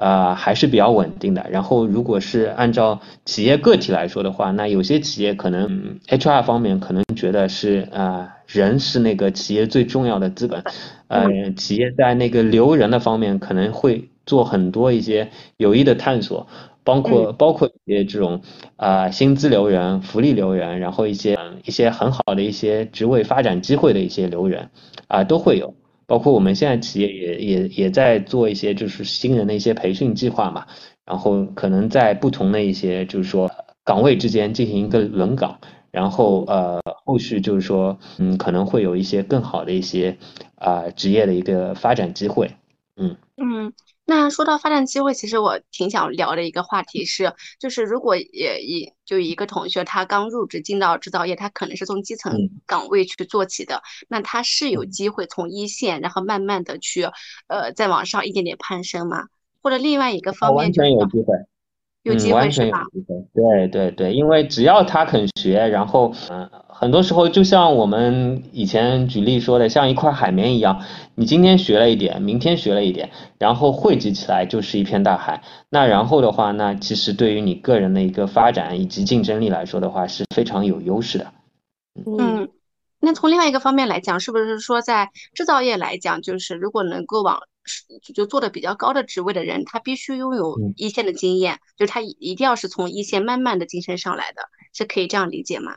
[0.05, 1.47] 啊，还是比较稳定的。
[1.51, 10.63] 然后，如果是按照企业个体来说的话，那有些企业可能 HR 方面可能觉得是啊，人是那个企业最重要的资本。
[11.09, 16.47] 呃，企业在那个留人的方面可能会做很多一些有益的探索，
[16.83, 18.43] 包括包括一些这种
[18.77, 24.69] 啊薪资留人、福利留人，然后一些一些很好的一些职位发展机会的一些留人
[25.09, 25.75] 啊都会有。
[26.07, 30.67] 包括我们现在企业也也也在做一些就是新人的一些培训计划嘛，
[31.05, 33.51] 然后可能在不同的一些就是说
[33.85, 35.59] 岗位之间进行一个轮岗，
[35.91, 40.17] 然后呃后续就是说嗯可能会有一些更好的一些
[40.57, 42.51] 啊职业的一个发展机会，
[42.97, 43.73] 嗯嗯。
[44.07, 57.05] 那说到发展机会，其实我挺想聊的一个话题是，就是如果也一就一个同学他刚入职进到制造业，他可能是从基层岗位去做起的，那他是有机会从一线，然后慢慢的去
[57.49, 59.25] 呃再往上一点点攀升吗？
[59.63, 61.35] 或者另外一个方面，完全有机会，
[62.05, 62.83] 有机会是吧？
[63.35, 66.49] 对对对，因为只要他肯学，然后嗯。
[66.77, 70.83] 很多时候，就像我们以前举例说的，像一块海绵一样，
[71.15, 75.45] 你今天学了一点，明天学了一点，然后汇集起来就是一片大海。
[75.71, 81.33] 那然后的话，那其实对于你个人的一个发展以及竞争力来说的话，是非常有优势的。
[82.19, 82.49] 嗯，
[83.01, 87.39] 那从另外一个方面来讲，是不是说在制造业来讲，就是如果能够往
[88.15, 95.77] 就做的比较高的职位的人，他必须拥有一线的经验，就是他一定要是从一线慢慢的晋升上来的，是可以这样理解吗？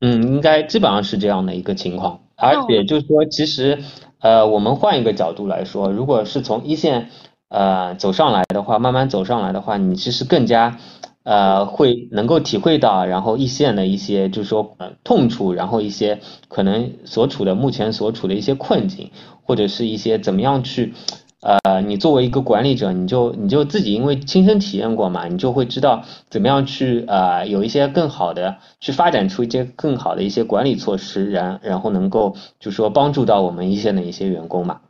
[0.00, 3.82] 嗯，应该基本上是这样的一个情况，而且就是说，其实，
[4.20, 7.10] 呃，我们换一个角度来说，如果是从一线，
[7.48, 10.78] 呃，走上来的话，慢慢走上来的话，你其实更加，
[11.22, 19.12] 呃，会能够体会到，然后一线的一些就是说痛处，然后一些可能所处的目前所处的一些困境，
[19.46, 20.92] 或者是一些怎么样去。
[21.40, 34.80] 呃，你作为一个管理者，你就你就自己因为亲身体验过嘛，你就会知道怎么样去呃有一些更好的去发展出一些更好的一些管理措施，然然后能够就说帮助到我们一线的一些员工嘛。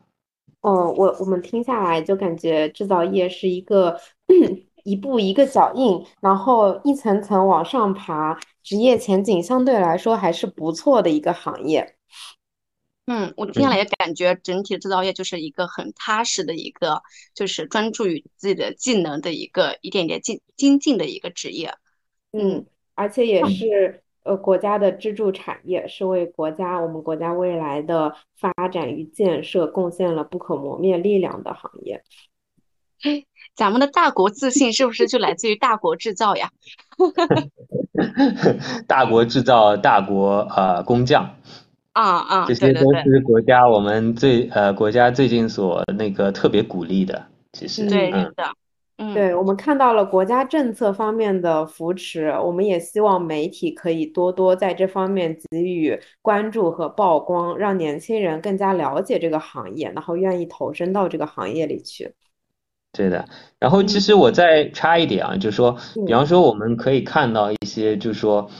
[0.62, 3.98] 哦，我我们听下来就感觉制造业是一个
[4.84, 11.95] 一步一个脚印，然后一层层往上爬，职业前景相对来说还是不错的一个行业。
[13.06, 17.02] 嗯，我听下来也感觉整体制造业就是一个很踏实的一个，
[17.34, 21.72] 就是专注于自己的技能的一个一点点精精进的一个职业。
[22.32, 32.02] 嗯，而且也是呃国家的支柱产业，是为国家我们国家未来的发展与建设贡献了不可磨灭力量的行业。
[33.54, 36.50] 咱们的大国自信是不是就来自于大国制造呀？
[38.88, 41.36] 大国制造，大国呃工匠。
[41.96, 48.32] 啊啊，这些都是国家我们最呃国家最近所那个特别鼓励的，其实对的，
[48.98, 62.12] 嗯，对我们看到了国家政策方面的扶持，我们也希望媒体可以多多在这方面给予关注和曝光，让年轻人更加了解这个行业，然后愿意投身到这个行业里去。
[62.92, 63.26] 对的，
[63.59, 68.50] 然后其实我再插一点啊，就是说，比方说我们可以看到一些，就是说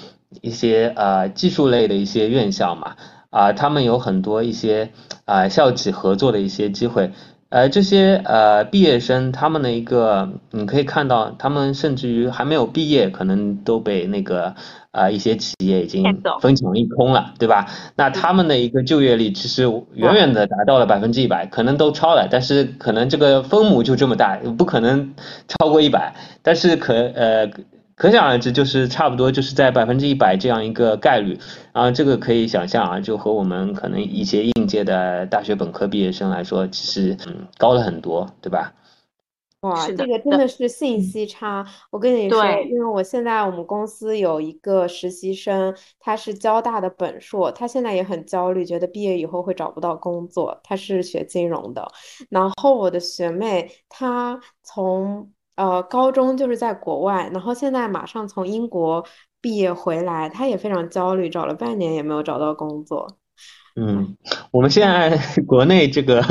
[0.41, 2.97] 一些呃技术类的一些院校嘛。
[3.37, 4.91] 啊，他们有很多一些
[5.27, 7.11] 啊校企合作的一些机会，
[7.51, 14.55] 呃，这些呃毕业生他们的一个，你可以看到，他们甚至于还没有毕业，可能都被那个
[14.91, 16.03] 啊一些企业已经
[16.41, 17.67] 分抢一空了，对吧？
[17.95, 25.13] 那他们的一个就业率其实远远的达到了百分之一百，可能都超了，但是可能这个分母就这么大，不可能
[25.47, 27.51] 超过一百，但是可呃。
[27.97, 31.39] 可想而知，就是差不多就是在百分之一百这样一个概率，
[31.73, 38.75] 然后这个可以想象啊，就和我们可能一些应届的大学本科毕业生来说，其实嗯高了很多，对吧？
[39.61, 41.67] 哇，这个真的是信息差。
[41.91, 50.61] 我跟你说，因为我现在我们公司有一个实习生，他是交大的本硕，他现在也很焦虑，觉得毕业以后会找不到工作。
[50.63, 51.91] 他是学金融的，
[52.29, 55.33] 然后我的学妹她从。
[55.57, 59.05] 呃，高中就是在国外，然后现在马上从英国
[59.41, 63.17] 毕业回来，他也非常焦虑，找了半年也没有找到工作。
[63.79, 64.17] 嗯，
[64.53, 66.23] 我们现在 国内这个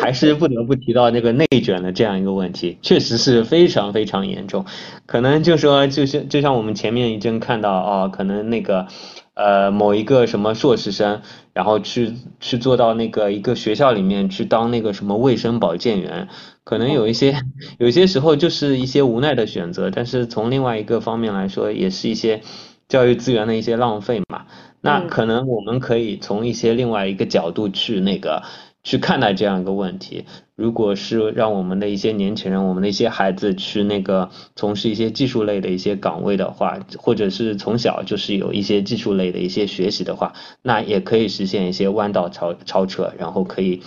[0.00, 4.64] 还是不得不提到那个内卷的这样一个问题，确实是非常非常严重。
[5.06, 8.86] 可能就说，就是就像我们前面一阵看到啊，可能那个。
[9.34, 11.22] 呃，某一个什么硕士生，
[11.54, 16.28] 然后去去做到那个一个学校里面去当那个什么卫生保健员，
[16.64, 17.34] 可能有一些
[17.78, 22.42] 有些时候就是一些无奈的选择，但是从另外一个方面来说，也是一些
[22.88, 24.46] 教育资源的一些浪费嘛。
[24.80, 28.42] 那可能我们可以从一些另外一个角度去那个。
[28.82, 30.24] 去看待这样一个问题，
[30.56, 43.82] 如果是让我们的一些年轻人，我们的一些孩子去那个从事一些技术类的一些岗位的话，或者是从小就是有一些技术类的一些学习的话，那也可以实现一些弯道超超车，然后可以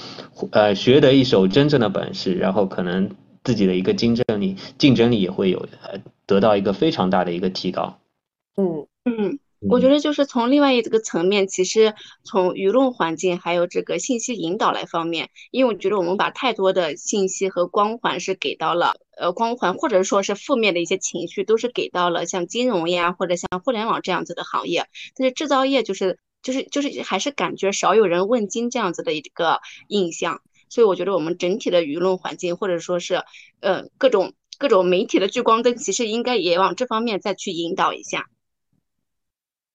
[0.52, 3.10] 呃学得一手真正的本事，然后可能
[3.44, 8.00] 自己的一个竞争力竞争力也会有呃得到一个非常大的一个提高。
[8.56, 9.40] 嗯嗯。
[9.70, 33.24] 我觉得就是从另外一个层面，其实从舆论环境还有这个信息引导来方面，因为我觉得我们把太多的信息和光环是给到了呃光环，或者说是负面的一些情绪，都是给到了像金融呀或者像互联网这样子的行业，但是制造业就是就是就是还是感觉少有人问津这样子的一个印象，所以我觉得我们整体的舆论环境或者说是
[33.62, 38.28] 呃各种各种媒体的聚光灯，其实应该也往这方面再去引导一下。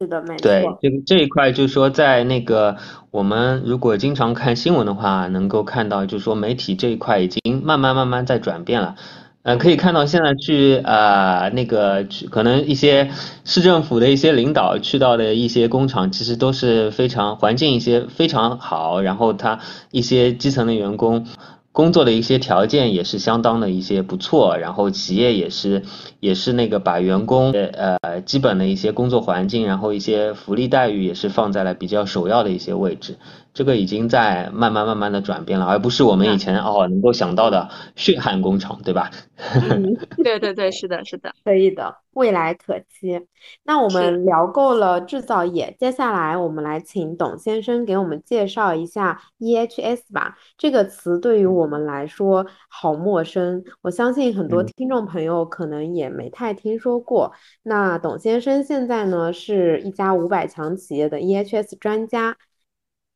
[0.01, 0.43] 是的，没错。
[0.43, 2.75] 对，这个这一块就是说，在那个
[3.11, 8.97] 我们如果经常看新闻的话，能够看到，就是说媒体这一块已经慢慢慢慢在转变了。
[9.43, 13.11] 呃，可以看到现在去啊那个去，可能一些
[13.45, 19.61] 市政府的一些领导去到的一些工厂，其实都是非常环境一些非常好，然后他
[19.91, 21.27] 一些基层的员工。
[21.73, 25.85] 工作的一些条件也是相当的一些不错，然后企业也是
[26.19, 33.19] 也是那个把员工呃基本的一些工作环境，然后一些福利待遇也是放在了比较首要的一些位置。
[33.61, 39.11] 这个已经在慢慢慢慢的转变了，而不是我们以前哦能够想到的血汗工厂，对吧？
[40.25, 43.21] 对对对，是的，是的，可以的，未来可期。
[43.63, 50.39] 那我们聊够了制造业，接下来我们来请董先生给我们介绍一下 EHS 吧。
[50.57, 57.35] 这个词对于我们来说好陌生，我相信很多听众朋友可能也没太听说过。
[57.63, 62.39] 那董先生现在呢是一家五百强企业的 EHS 专家。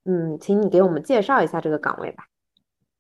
[0.04, 2.24] 嗯，请你给我们介绍一下这个岗位吧。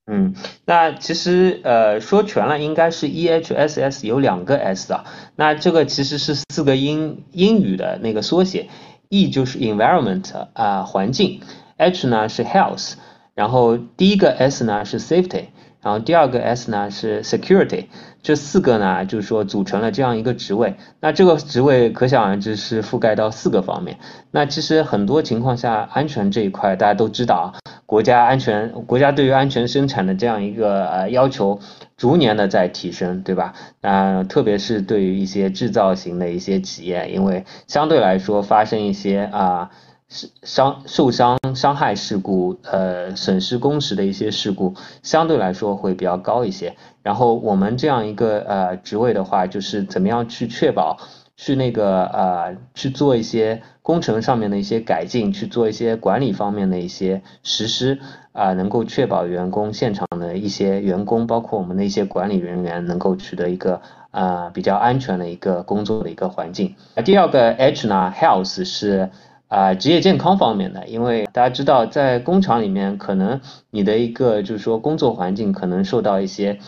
[0.06, 0.34] 嗯，
[0.66, 5.04] 那其实呃说全了，应该是 E H S S 有两个 S 的。
[5.34, 8.68] 那这个其实是四个英英语的那个缩写
[9.08, 11.40] ，E 就是 environment 啊环境
[11.78, 12.94] ，H 呢是 health，
[13.34, 15.46] 然后第一个 S 呢是 safety，
[15.80, 17.86] 然后第二个 S 呢是 security。
[18.24, 20.76] 这四个呢，就是说组成了这样一个职位。
[20.98, 23.98] 那这个职位可想而知是覆盖到四个方面。
[24.30, 27.52] 那其实很多情况下，安全这一块大家都知道，
[27.84, 31.60] 国家安全，国家对于安全生产的这样一个呃要求，
[31.98, 33.52] 逐年的在提升，对吧？
[33.82, 39.70] 啊，特别是对于一些制造型的一些企业，因为相对来说发生一些啊
[40.08, 46.74] 伤受伤、伤害事故，呃，损失工时的一些事故，相对来说会比较高一些。
[47.04, 50.98] 然后我们这样一个呃职位的话，就是怎么样去确保。
[51.36, 57.98] 去那个呃去做一些工程上面的一些改进，去做一些管理方面的一些实施
[58.30, 63.82] 啊，能够确保员工现场的一些员工，包括我们的一些管理人员，能够取得一个
[64.12, 66.76] 呃比较安全的一个工作的一个环境。
[66.94, 69.10] 那第二个 H 呢，Health 是
[69.48, 73.40] 啊职业健康方面的，因为大家知道在工厂里面，可能
[73.70, 76.60] 你的一个就是说工作环境可能受到一些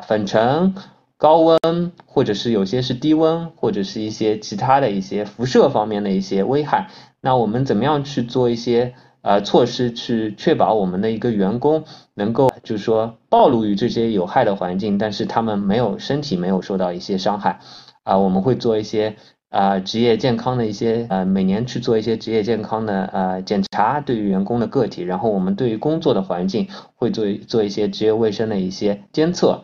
[0.00, 0.74] 粉尘。
[1.16, 1.58] 高温，
[2.04, 6.88] 或者是有些是低温，或者是一些其他的一些辐射方面的一些危害。
[7.20, 11.84] 那我们怎么样去做一些呃措施，去确保我们的一个员工
[12.14, 17.60] 能够就是说暴露于这些有害的环境，但是他们没有身体没有受到一些伤害
[18.02, 18.18] 啊？
[18.18, 19.16] 我们会做一些
[19.54, 29.62] 啊职业健康的一些呃每年去做一些职业健康的呃检查，对于员工的个体，然后我们对于工作的环境会做做一些职业卫生的一些监测，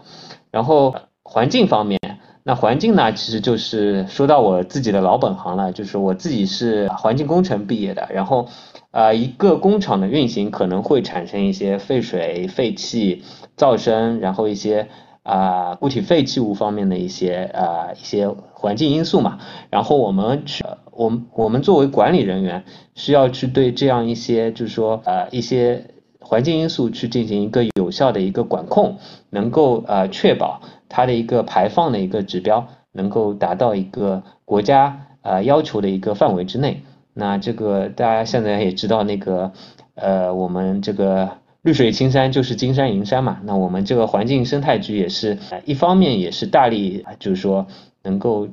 [0.51, 0.95] 然后。
[1.23, 2.01] 环境方面，
[2.43, 8.49] 那环境呢，其实就是说到我自己的老本行了，就是我自己是环境工程毕业的，然后，
[8.91, 13.23] 呃，一个工厂的运行可能会产生一些废水、废气、
[13.57, 14.89] 噪声，然后一些
[15.31, 19.39] 啊固体废弃物方面的一些呃一些环境因素嘛，
[19.71, 22.65] 然后我们去，我们我们作为管理人员，
[22.95, 25.85] 需要去对这样一些，就是说呃一些
[26.19, 28.99] 环境因素去进行一个有效的一个管控，
[29.31, 30.61] 能够呃确保。
[30.93, 36.83] 它的一个排放的一个指标能够达到一个国家呃要求的一个范围之内。
[37.15, 39.53] 那这个大家现在也知道，那个
[39.95, 41.31] 呃我们这个
[41.63, 43.41] 绿水青山就是金山银山嘛。
[43.45, 47.67] 那我们这个环境生态局也是一方面也是大力就是说
[48.03, 48.49] 能够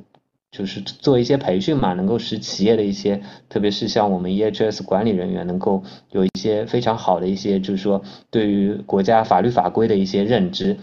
[0.50, 10.78] 就是做一些培训嘛，能够使企业的一些特别是像我们 EHS 管理人员能够有一些非常好的一些就是说对于国家法律法规的一些认知。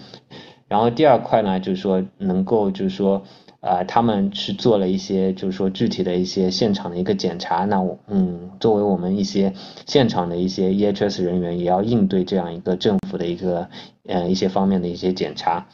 [0.67, 3.23] 然后第二块呢，就是说能够就是说，
[3.65, 7.65] 呃，他们去做了一些就是说具体的一些现场的一个检查。
[7.65, 9.51] 那我嗯，作为我们一些
[9.87, 13.67] 现场的一些 EHS 人员，也要应对这样一个政府的一个
[14.07, 15.65] 呃一些方面的一些检查。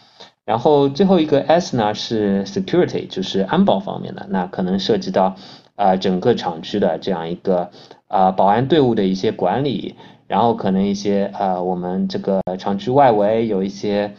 [0.45, 4.25] 然后最后一个 S 呢是 security，就是安保方面的。
[4.29, 5.35] 那可能涉及到
[5.75, 7.71] 啊整个厂区的这样一个
[8.07, 9.95] 啊保安队伍的一些管理，
[10.27, 14.13] 然后可能一些呃我们这个厂区外围有一些。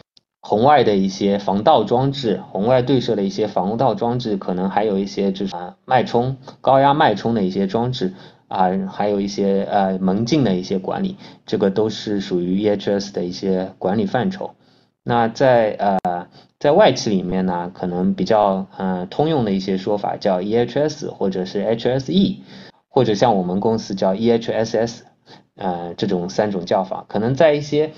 [0.45, 8.13] 红外的一些防盗装置，红外对射的一些防盗装置，可能还有一些就是脉冲、高压脉冲的一些装置
[8.49, 11.15] 啊，还有一些呃门禁的一些管理，
[11.45, 14.51] 这个都是属于 EHS 的一些管理范畴。
[15.01, 16.27] 那在呃
[16.59, 22.39] 在外企里面呢，可能比较嗯通用的一些说法叫 EHS 或者是 HSE，
[22.89, 25.03] 或者像我们公司叫 EHSS，
[25.55, 27.93] 呃这种三种叫法，可能在一些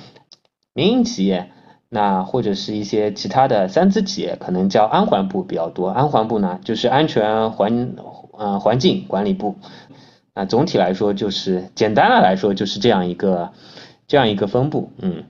[0.76, 1.50] 民营企业。
[1.96, 5.88] 那或者是一些其他的三资企业，可能叫安环部比较多。
[5.88, 7.96] 安环部呢，就是安全环
[8.34, 9.56] 呃环境管理部。
[10.34, 13.54] 那总体来说，就是简单的来说，就是这样一个
[14.08, 14.92] 这样一个分布。
[14.98, 15.24] 嗯。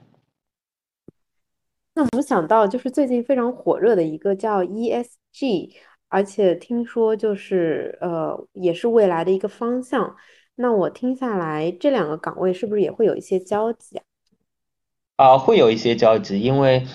[1.94, 5.70] 那我们想到就是最近非常火热的一个叫 ESG，
[6.08, 10.16] 而且听说就是呃也是未来的一个方向。
[10.56, 14.02] 那我听下来，这两个岗位是不是也会有一些交集啊？
[15.16, 16.86] 啊，会有一些交集，因为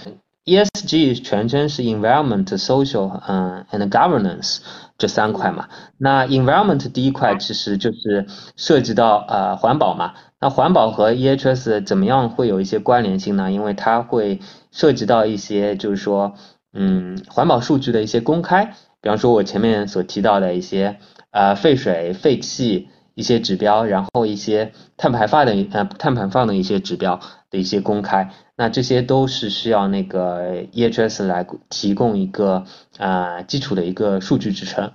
[0.45, 4.59] ESG 全称是 Environment、Social，嗯，and Governance
[4.97, 5.69] 这三块嘛。
[5.97, 10.13] 那 Environment 第一块其实就是涉及到呃环保嘛。
[10.39, 13.51] 那环保和 EHS 怎么样会有一些关联性呢？
[13.51, 14.39] 因为它会
[14.71, 16.33] 涉及到一些就是说，
[16.73, 20.97] 嗯，环保数据的一些公开，比方说我前面所提到的一些
[21.31, 22.89] 呃废水、废气。
[23.13, 32.65] 一些指标，然后一些碳排放的呃碳排放的一些指标的一些公开，那这些都是需要那个 EHS 来提供一个
[32.97, 34.91] 啊基础的一个数据支撑。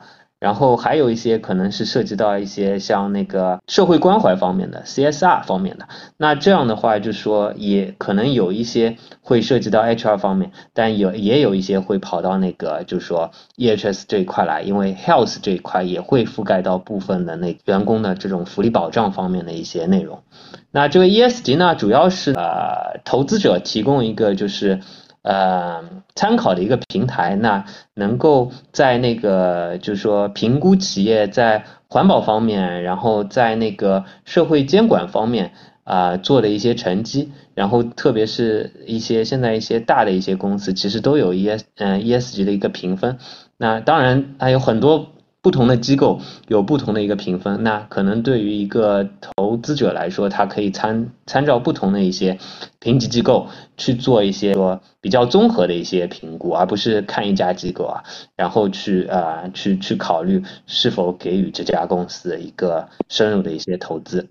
[0.47, 5.89] 然后还有一些可能是涉及到一些像那个社会关怀方面的 CSR 方面的，
[6.19, 20.23] 那这样的话就是说也可能有一些会涉及到 HR 方面，但有也有一些会跑到那个就是说 EHS 这一块来，因为 Health 这一块也会覆盖到部分的那员工的这种福利保障方面的一些内容。
[20.71, 24.79] 那这个 ESG 呢，主要是呃投资者提供一个就是。
[25.27, 25.83] 呃
[26.14, 35.53] 参考的一个平台，那能够在那个就是说评估企业在环保方面，然后在那个社会监管方面
[35.85, 43.18] 啊做的一些成绩，然后特别是一些现在一些大的一些公司，其实都有 E S 嗯 E S G 的一个评分。
[43.59, 45.09] 那当然还有很多。
[45.47, 46.19] 不同的机构
[46.49, 52.37] 有不同的一个评分，那可能对于一个投资者来说，他可以参参照不同的一些
[52.81, 58.03] 评级机构去做一些说比较综合的一些评估，而不是看一家机构啊，
[58.35, 64.29] 然后去啊去去考虑是否给予这家公司一个深入的一些投资。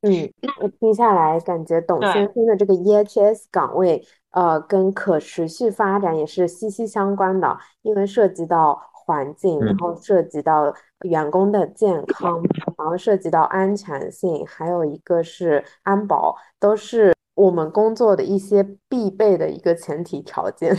[0.00, 0.32] 嗯，
[0.62, 8.80] 我听下来感觉董先生的这个 EHS 岗位，呃，跟可持续发展也是息息相关的，因为涉及到。
[9.08, 10.74] 环境，然后涉及到
[11.06, 12.42] 员工的健康，
[12.76, 20.76] 然后涉及到安全性，还有一个是安保，都是我们工作的一些必备的一个前提条件。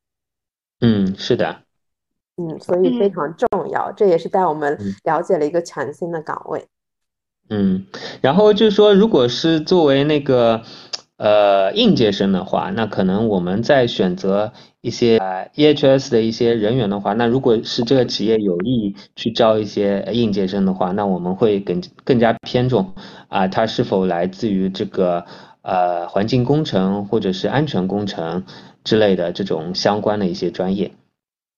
[0.80, 1.64] 嗯，是的。
[2.38, 6.66] 嗯，所以非常重要，这也是带我们了解了一个全新的岗位。
[7.50, 7.86] 嗯，
[8.22, 10.62] 然后就是说，如果是作为那个。
[11.18, 22.94] 呃，应届生的话，那可能我们在选择一些呃 EHS 的一些人员的话，那如果是这个企业有意去招一些应届生的话，那我们会更更加偏重
[23.28, 25.24] 啊，他是否来自于这个
[25.62, 28.44] 呃环境工程或者是安全工程
[28.82, 30.90] 之类的这种相关的一些专业。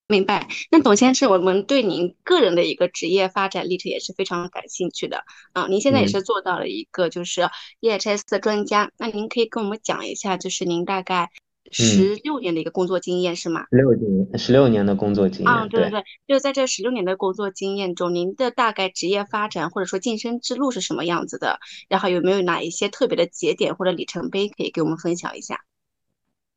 [0.07, 5.25] 明白，那董先生，我们对您个人的一个职业发展历程也是非常感兴趣的
[5.55, 5.67] 啊。
[5.67, 7.49] 您现在也是做到了一个就是
[7.81, 11.31] EHS 的专家，那您可以跟我们讲一下，就是您大概
[11.71, 13.65] 十六年的一个工作经验是吗？
[13.71, 15.49] 十六年，十六年的工作经验。
[15.49, 21.61] 啊，对对对，就在这十六年的工作经验中，您的大概职业发展或者说晋升之路是什么样子的？
[21.89, 25.61] 然后有没有哪一些特别的节点或者里程碑可以给我们分享一下？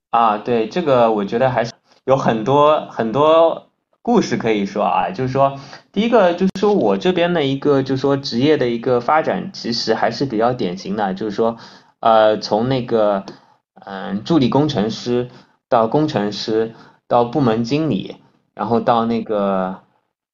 [0.10, 1.72] 啊，对，这个我觉得还是。
[2.08, 3.68] 有很多很多
[4.02, 5.60] 故事可以说啊，就是说，
[5.92, 11.58] 第一个就是说我这边的一个，就是说职业的一个发展，其实还是比较典型的，就是说，
[12.00, 13.26] 呃，从那个
[13.86, 15.28] 嗯助理工程师
[15.68, 16.74] 到工程师
[17.10, 18.16] 到部门经理，
[18.54, 19.82] 然后到那个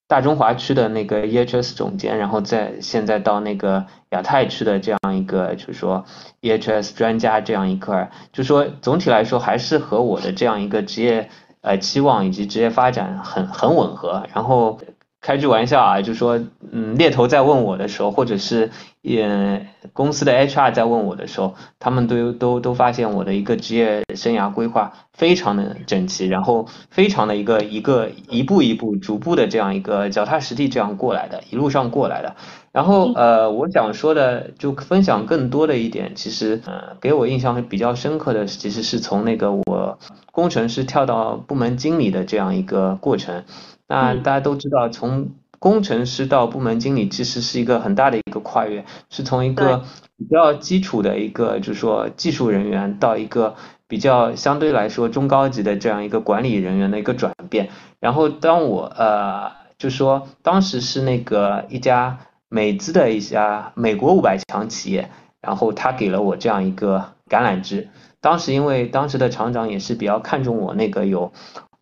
[0.07, 6.05] 大中华区的那个 EHS 总监，然后再现在到那个亚太区的这样一个，就是说
[6.41, 11.31] EHS 专家这样一块，就说总体来说还是和我的这样一个职业。
[11.63, 14.27] 呃，期望以及职业发展很很吻合。
[14.33, 14.77] 然后
[15.23, 16.37] 开句玩笑啊，就说，
[16.69, 18.69] 嗯，猎头在问我的时候，或者是
[19.01, 32.35] 也公司的 HR 在问我的时候，他们都都都发现我的一个职业生涯规划非常的整齐，然后非常的一个一个一步一步、逐步的这样一个脚踏实地这样过来的，一路上过来的。
[32.73, 39.97] 然后呃，我想说的就分享更多的一点，其实呃，给我印象比较深刻的，其实是从那个我
[40.33, 43.45] 工程师跳到部门经理的这样一个过程。
[43.93, 45.29] 那大家都知道，从
[45.59, 49.83] 工程师到部门经理，其实是一个很大的一个跨越，是从一个
[50.17, 53.55] 比较基础的一个，就是说技术人员到一个
[53.87, 57.69] 比较相对来说中高级的这样一个管理人员的一个转变。
[57.99, 62.19] 然后当我呃，就说当时是那个一家。
[62.53, 65.09] 美资的一家美国五百强企业，
[65.41, 67.89] 然后他给了我这样一个橄榄枝。
[68.21, 71.33] 当时因为当时的厂长也是比较看重我那个有，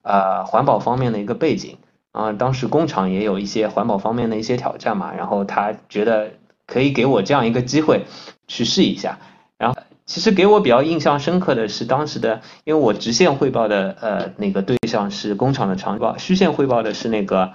[0.01, 1.78] 呃环保方面的一个背景
[2.12, 6.32] 啊，当时工厂也有一些环保方面的一些挑战嘛，然后他觉得
[6.66, 8.05] 可以给我这样一个机会
[8.47, 9.20] 去试一下。
[9.57, 17.51] 然后其实给我比较印象深刻的是当时的，因为我直线汇报的呃那个对象是工厂的厂长，虚线汇报的是那个。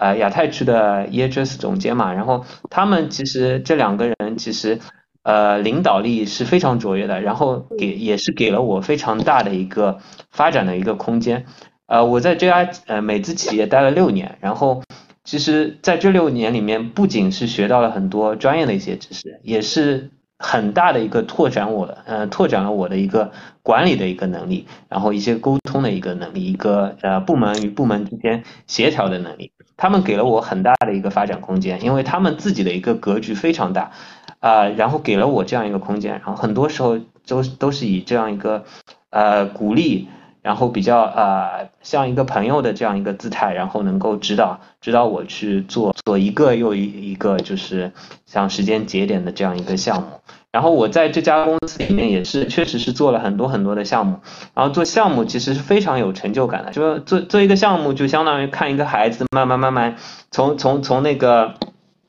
[0.00, 4.78] 呃，亚太区的 EHS 总监嘛，然后他们其实这两个人其实，
[5.24, 9.98] 呃，领导力是非常卓越的，然后给也是给了我非常大的一个
[10.30, 11.46] 发展的一个空间。
[11.88, 14.82] 呃，我在这家呃美资企业待了六年，然后
[15.24, 23.32] 其实在这六年里面，不仅是学到了很多专业的一些知识，也是很大的一个拓展我的，呃，拓展了我的一个
[23.62, 29.50] 管理的一个能力，然后一些沟通的一个能力，一个呃部门与部门之间协调的能力。
[29.78, 33.92] 他们给了我很大的一个发展空间，因为他们自己的一个格局非常大，
[34.40, 38.64] 啊，然后给了我这样一个空间，然后很多时候都都是以这样一个，
[39.10, 40.08] 呃，鼓励，
[40.48, 41.50] 然后比较啊
[41.82, 47.92] 像一个朋友的这样一个姿态，然后能够指导指导我去做做一个又一一个就是
[48.24, 50.08] 像时间节点的这样一个项目。
[50.50, 54.20] 然后我在这家公司里面也是，确实是做了很多很多的项目。
[54.54, 59.96] 然后做项目其实是非常有成就感的，就做做一个项目，就相当于看一个孩子慢慢慢慢
[60.30, 61.56] 从从从那个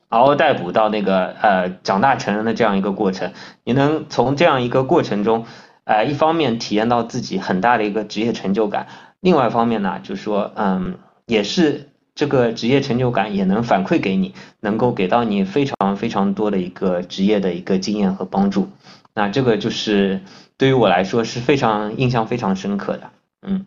[0.08, 3.32] 嗷嗷待哺到那个呃长大成人的这样一个过程。
[3.64, 5.44] 你能从这样一个过程中，
[5.90, 8.86] 呃，一方面体验到自己很大的一个职业成就感，
[9.18, 10.94] 另外一方面呢，就是说，嗯，
[11.26, 18.68] 也是这个职业成就感也能反馈给你，能够给到你非常非常多的一个职业的一个经验和帮助。
[19.14, 20.20] 那这个就是
[20.56, 23.10] 对于我来说是非常印象非常深刻的，
[23.42, 23.66] 嗯。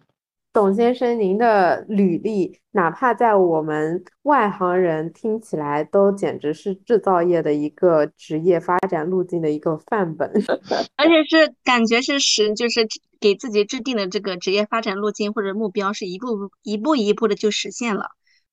[0.54, 10.32] 董先生，您的履历，哪怕在我们外行人听起来，都简直是制造业的一个职业发展路径的一个范本，
[10.95, 12.88] 而且是感觉是实，就是
[13.20, 18.12] 给自己制定的这个职业发展路径或者目标，是一步一步一步的就实现了。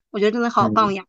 [0.09, 1.03] 我觉得真的好棒呀！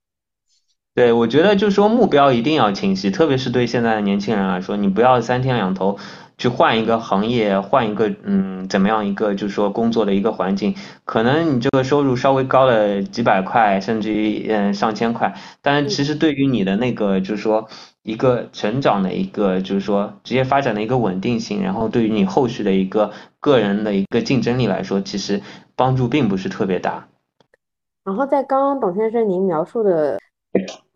[0.94, 5.98] 对，我觉得就是说目标一定要清晰，特别是对现在的年轻人来说，你不要三天两头。
[6.38, 10.74] 去换一个行业，换一个嗯，怎么样一个就是说工作的一个环境，
[11.04, 17.68] 可能你这个收入稍微高了几百块，甚至于嗯上千块，但是其实对于你的那个就是说
[18.02, 25.42] 一个成长的一个就是说职业发展的一个稳定性，然后对于你后续的一个个人的一个竞争力来说，其实
[25.76, 27.08] 帮助并不是特别大。
[28.04, 30.18] 然后在刚刚董先生您描述的。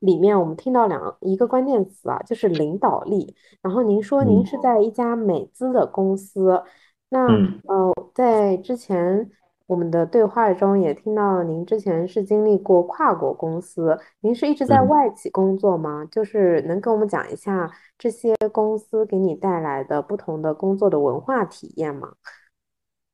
[0.06, 3.34] 里面我们听到两一个关键词啊，就是领导力。
[3.60, 6.62] 然后您说您是在一家美资的公司，
[7.10, 9.28] 那呃，在之前
[9.66, 16.06] 我们的对话中也听到您之前是经历过跨国公司，您是一直在外企工作吗？
[16.10, 22.12] 就是能跟我们讲一下这些公司给你带来的不同的工作的文化体验吗？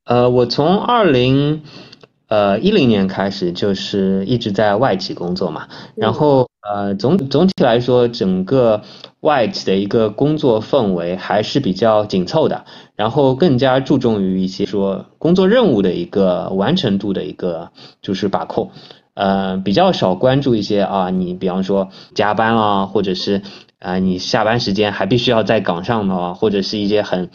[0.04, 1.62] 呃，我从二零。
[2.28, 8.82] 呃，一零年开始就是一直在外企工作嘛，然后呃总总体来说，整个
[9.20, 18.70] 外企的一个工作氛围还是比较紧凑的，然后更加注重于一些说工作任务的一个完成度的一个就是把控，
[19.14, 23.42] 呃比较少关注一些啊，你比方说加班啦，或者是
[23.80, 27.30] 啊你下班时间还必须要在岗上的，或者是一些很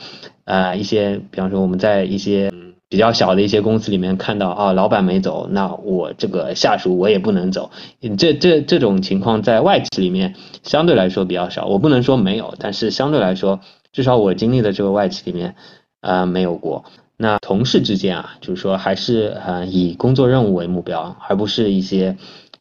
[0.45, 2.49] 呃一些比方说我们在一些。
[2.89, 7.71] 比较小的一些公司里面看到啊，老板没走，那我这个下属我也不能走。
[8.17, 13.59] 这这这种情况在外企里面相对来说比较少，我不能说没有，但是相对来说，
[13.91, 15.55] 至少我经历的这个外企里面，
[16.01, 16.85] 啊，没有过。
[17.17, 22.15] 那同事之间啊，就是说还是呃以工作任务为目标，而不是一些。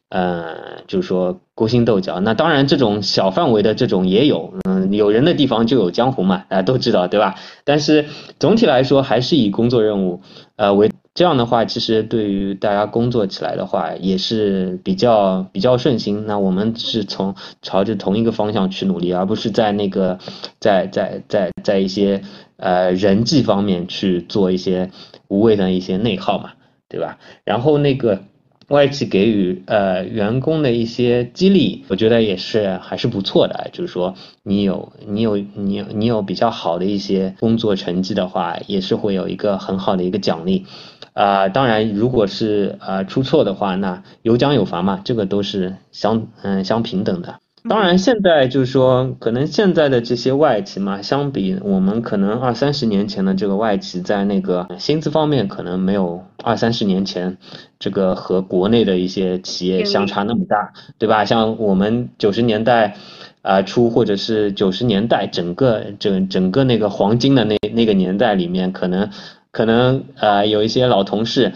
[0.09, 7.35] 呃，就是说勾心斗角，那当然这种小范围的这种也有，嗯，有人的地方就有江湖嘛，大家都知道，对吧？
[7.65, 8.05] 但是
[8.39, 10.21] 总体来说还是以工作任务，
[10.55, 16.25] 呃为这样的话，其实对于大家工作起来的话也是比较比较顺心。
[16.25, 20.19] 那我们是从朝着同一个方向去努力，而不是在那个
[20.59, 22.21] 在在在在一些
[22.55, 24.89] 呃人际方面去做一些
[25.27, 26.51] 无谓的一些内耗嘛，
[26.87, 27.17] 对吧？
[27.43, 28.21] 然后那个。
[28.69, 33.69] 外企给予呃员工的一些激励，我觉得也是还是不错的。
[33.71, 40.65] 就是说，你有你有你有你有比较好的一些工作成绩的话，也是会有一个很好的一个奖励。
[41.13, 47.39] 啊，当然，如果是呃出错的话，那有奖有罚嘛，这个都是相嗯相平等的。
[47.69, 57.37] 当然，现在就是说，可能现在的这些外企嘛，相比我们可能二三十年前的这个外企，在那个薪资方面，可能没有二三十年前
[57.77, 61.25] 这个和国内的一些企业相差那么大，对吧？
[61.25, 62.95] 像我们九十年代
[63.41, 69.09] 啊初，或者是九十年代整个整整个那个黄金的那那个年代里面，可能
[69.51, 71.53] 可能呃有一些老同事。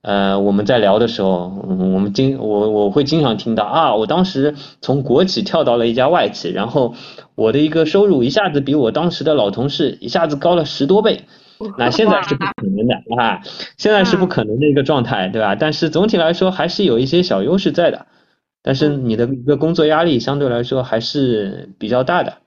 [0.00, 6.94] 呃，我们在聊的时候，我们经我我会经常听到啊，我当时从国企跳到了一家外企，然后
[7.34, 11.24] 我的一个收入一下子比我当时的老同事一下子高了十多倍，
[11.76, 13.42] 那现在是不可能的啊，
[13.76, 15.56] 现在是不可能的一个状态，对吧？
[15.56, 18.06] 但是总体来说还是有一些小优势在的，
[18.62, 22.38] 但是你的一个工作压力相对来说还是比较大的。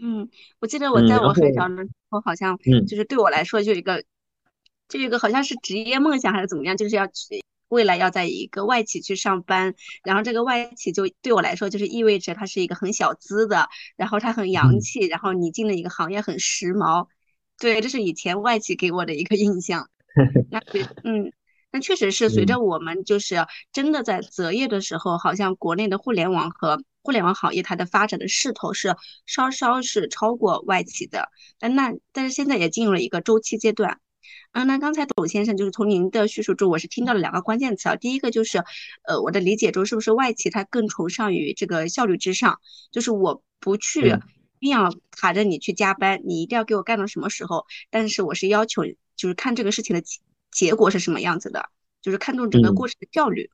[0.00, 0.28] 嗯，
[0.60, 4.04] 我记得我在我很小的时候，好像就是对我来说就一个。
[4.98, 9.74] 这个好像是职业梦想还是怎么样，就是要去未来要在一个外企去上班，
[10.04, 17.08] 然后这个外企就对我来说就是意味着它是一个很小资的，然后它很洋气，然后你进了一个行业很时髦，
[17.58, 19.88] 对，这是以前外企给我的一个 印象。
[20.50, 20.60] 那
[21.02, 21.32] 嗯，
[21.72, 28.94] 那确实是随着我们就是真的在择业的时候，好像国内的互联网和互联网行业它的发展的势头是
[29.26, 33.98] 稍稍是超过外企的，但那但是现在也进入了一个周期阶段。
[34.54, 37.96] 嗯，那刚才董先生就是从您的叙述中，我是听到了两个关键词啊。
[37.96, 38.58] 第一个就是，
[39.02, 42.60] 呃，我的理解中是不是外企它更崇尚于这个效率至上，
[42.92, 44.16] 就是我不去
[44.60, 48.84] 一定要卡着你去加班，你一定要给我干到什么时候，但是我是要求
[49.16, 50.02] 就是看这个事情的
[50.52, 53.50] 结果是什么样子的，就是看重整个过程的效率。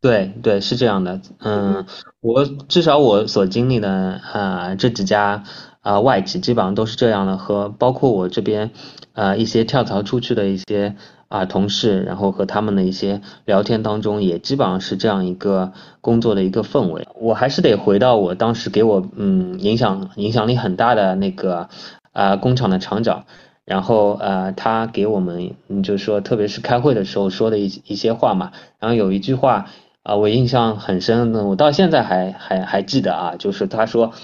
[0.00, 1.20] 对对，是这样的。
[1.40, 1.84] 嗯，
[2.20, 3.90] 我至少我所经历的
[4.32, 5.44] 啊这几家
[5.80, 8.70] 啊外企基本上都是这样的，和包括我这边
[9.12, 10.96] 啊一些跳槽出去的一些
[11.28, 17.06] 啊同事，然后和他们的一些聊天当中，也基本上是这样一个工作的一个氛围。
[17.14, 21.68] 我还是得回到我当时给我嗯影响影响力很大的那个
[22.12, 23.24] 啊工厂的厂长。
[23.64, 28.52] 然后呃，他给我们，就是说，特别是开会的时候说的一一些话嘛。
[28.78, 29.66] 然后有一句话
[30.02, 34.14] 啊，我印象很深的，我到现在还还还记得啊，就是他说，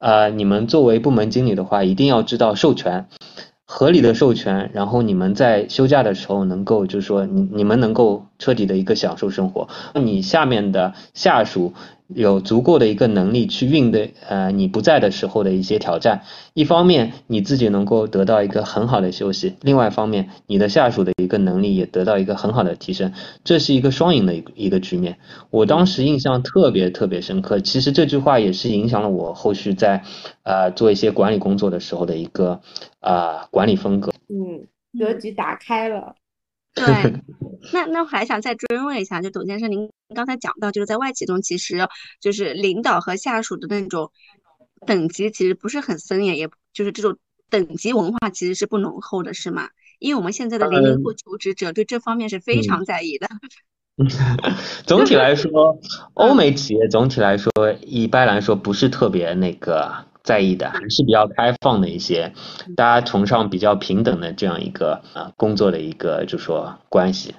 [0.00, 3.06] 呃，你们作为部门经理的话，一定要知道授权，
[3.66, 11.74] 合理的授权，然后你们在休假的时候能够，就是说，你你们能够彻底的一个享受生活，你下面的下属。
[12.14, 16.22] 有足够的一个能力去应对呃你不在的时候的一些挑战，
[16.54, 23.12] 一方面你自己能够得到一个很好的休息，另外一方面你的下属的一个能力也得到一个很好的提升，
[23.44, 25.18] 这是一个双赢的一个一个局面。
[25.50, 30.02] 我当时印象特别特别深刻，其实这句话也是影响了我后续在
[30.42, 32.60] 呃做一些管理工作的时候的一个
[33.00, 34.12] 啊管理风格。
[34.28, 34.66] 嗯，
[34.98, 36.14] 格局打开了。
[36.74, 36.84] 对，
[37.72, 41.88] 那那我还想再追问一下，就董先生，您刚才讲到，就是在外企中，其实
[42.20, 44.12] 就是领导和下属的那种
[44.86, 47.18] 等级其实不是很森严，也就是这种
[47.48, 49.68] 等级文化其实是不浓厚的，是吗？
[49.98, 53.28] 因为我们现在的零零后求职者对这方面是非常在意的。
[54.86, 55.78] 总体来说，
[56.14, 57.52] 欧美企业总体来说
[57.82, 60.09] 一般来说不是特别那个。
[60.22, 62.32] 在意的还是比较开放的一些，
[62.76, 67.34] 大家崇尚比较平等的这样一个啊工作的一个就说关系。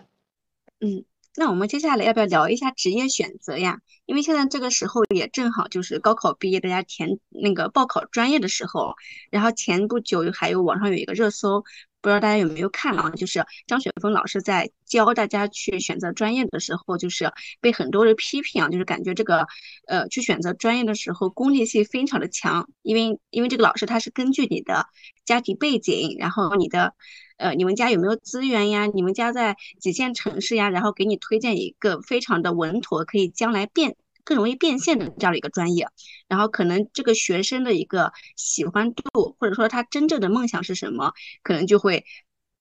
[0.79, 1.05] 嗯，
[1.35, 3.79] 那我们接下来要不要聊一下职业选择呀？
[4.05, 8.95] 因为现在这个时候也正好就是高考毕业，大家填那个报考专业的时候，
[9.29, 11.63] 然后前不久还有网上有一个热搜。
[12.01, 13.11] 不知道大家有没有看啊？
[13.11, 19.47] 就是张雪峰老师在教大家去选择专业的时候，就是被很多人批评啊，就是感觉这个
[19.87, 24.87] 呃去选择专业的时候功利性非常的强，因为因为这个老师他是根据你的
[25.25, 26.95] 家庭背景，然后你的
[27.37, 33.95] 呃你们家有没有资源呀，你们家在几线城市呀，然后给你推荐一个非常的稳妥，可以将来变。
[34.23, 35.87] 更容易变现的这样的一个专业，
[36.27, 41.13] 然后可能这个学生的一个喜欢度，或者说他真正的梦想是什么，
[41.43, 42.05] 可能就会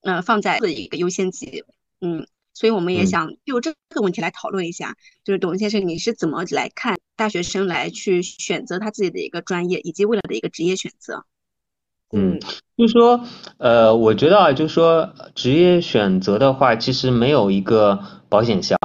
[0.03, 1.65] 呃放在一个优先级。
[2.01, 11.25] 嗯，所以我们也想就这个问题来讨论一下，就是董先生你是怎么来看大学生来去选择他自己的一个专业，以及未来的一个职业选择？
[12.13, 12.41] 嗯，
[12.77, 13.25] 就是说，
[13.59, 18.79] 呃，我觉得啊，就是说职业选择的话，其实没有一个保险箱，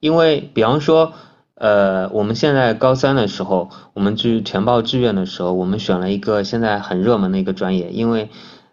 [0.00, 1.12] 因为比方说。
[1.58, 8.30] 呃，我们现在高三的时候，我们去填报志愿的时候，我们选了一个现在很热门的一个专业，因为，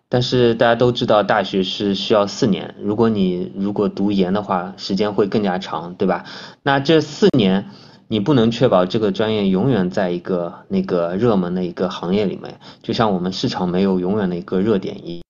[0.08, 6.26] 但是大家都知道，大学是需要四年，如果你如果读研的话，时间会更加长，对吧？
[6.62, 7.72] 那这四年，
[8.08, 15.24] 你不能确保这个专业永远在一个那个热门的一个行业里面，就像我们市场没有永远的一个热点一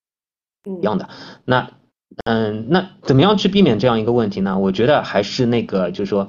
[0.68, 1.08] 一样的。
[1.46, 1.70] 那，
[2.24, 4.58] 嗯，那怎么样去避免这样一个问题呢？
[4.58, 6.28] 我觉得还是那个，就是说。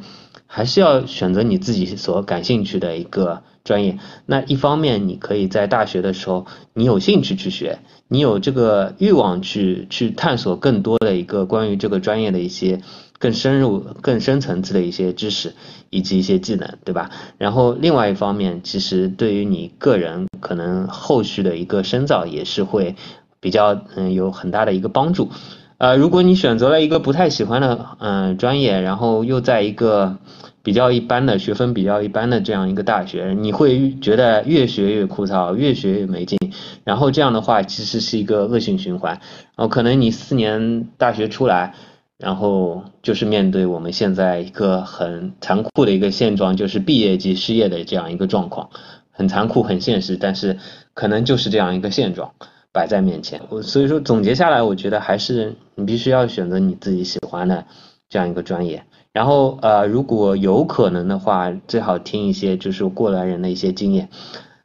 [0.49, 3.99] 还是要选择你自己所感兴趣的一个专业。
[4.25, 12.81] 那一方面，你可以在大学的时候，你有兴趣去学，你有这个欲望去去探索更多的一个关于这个专业的一些
[13.19, 15.53] 更深入、更深层次的一些知识
[15.89, 17.11] 以及一些技能，对吧？
[17.37, 22.95] 然后另外一方面，其实对于你个人可能后续的一个深造也是会
[23.41, 25.29] 比较嗯有很大的一个帮助。
[25.77, 30.17] 呃，如果你选择了一个不太喜欢的嗯专业，然后又在一个
[30.63, 36.39] 比较一般的学分比较一般的这样一个大学，你会觉得越学越枯燥，越学越没劲。
[36.83, 39.21] 然后这样的话，其实是一个恶性循环。
[39.55, 41.75] 然后可能你四年大学出来，
[42.17, 48.71] 然后就是面对我们现在一个很残酷的一个现状，就是毕业即失业的这样一个状况，
[49.11, 50.57] 很残酷，很现实，但是
[50.95, 52.31] 可能就是这样一个现状。
[52.77, 57.65] 摆在面前，我所以说总结下来，我觉得还是你必须要选择你自己喜欢的
[58.07, 58.83] 这样一个专业。
[59.11, 64.09] 然后呃，如果有可能的话，最好听一些就是过来人的一些经验，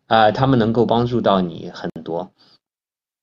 [0.09, 2.31] 啊，他们能够帮助到你很多。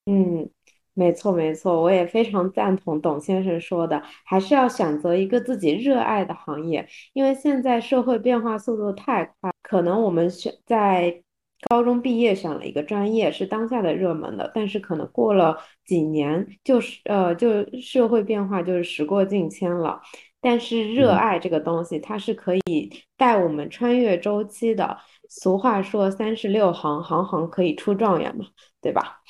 [0.07, 0.49] 嗯，
[0.95, 11.21] 没错没错，我也非常赞同董先生说的，还是要选择一个自己热爱的行业，因为现在社会变化速度太快，可能我们选在。
[11.68, 20.01] 高中毕业选了一个专业是当下的热门的，但是可能过了几年，就是呃，就社会变化就是时过境迁了。
[20.41, 24.97] 但是热爱这个东西，它是可以带我们穿越周期的。
[25.28, 28.45] 俗话说三十六行，行行可以出状元嘛，
[28.82, 29.22] 对吧？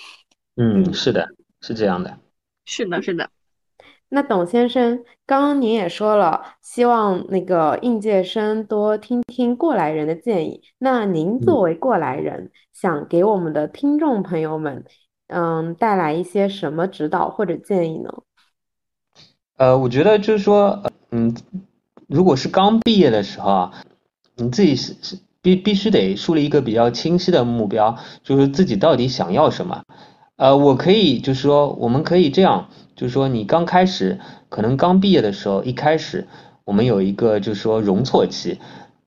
[0.56, 1.28] 嗯，是的，
[1.62, 2.20] 是这样的。
[2.66, 3.30] 是的，是的。
[4.12, 10.64] 那董先生，刚刚您也说了，希望那个应届生多听听过来人的建议。
[10.80, 14.84] 那您作为过来人，想给我们的听众朋友们，
[15.28, 18.10] 嗯，带来一些什么指导或者建议呢？
[19.57, 20.82] 呃，我觉得就是说，
[21.12, 21.36] 嗯，
[22.07, 23.74] 如果是刚毕业的时候啊，
[24.36, 29.84] 你自己是是必必须得树立一个比较清晰的目标，就是自己到底想要什么。
[30.40, 32.70] 呃，我可以就是说，我们可以这样。
[32.96, 36.28] 就是说，你刚开始可能刚毕业的时候，一开始
[36.64, 38.58] 我们有一个就是说容错期，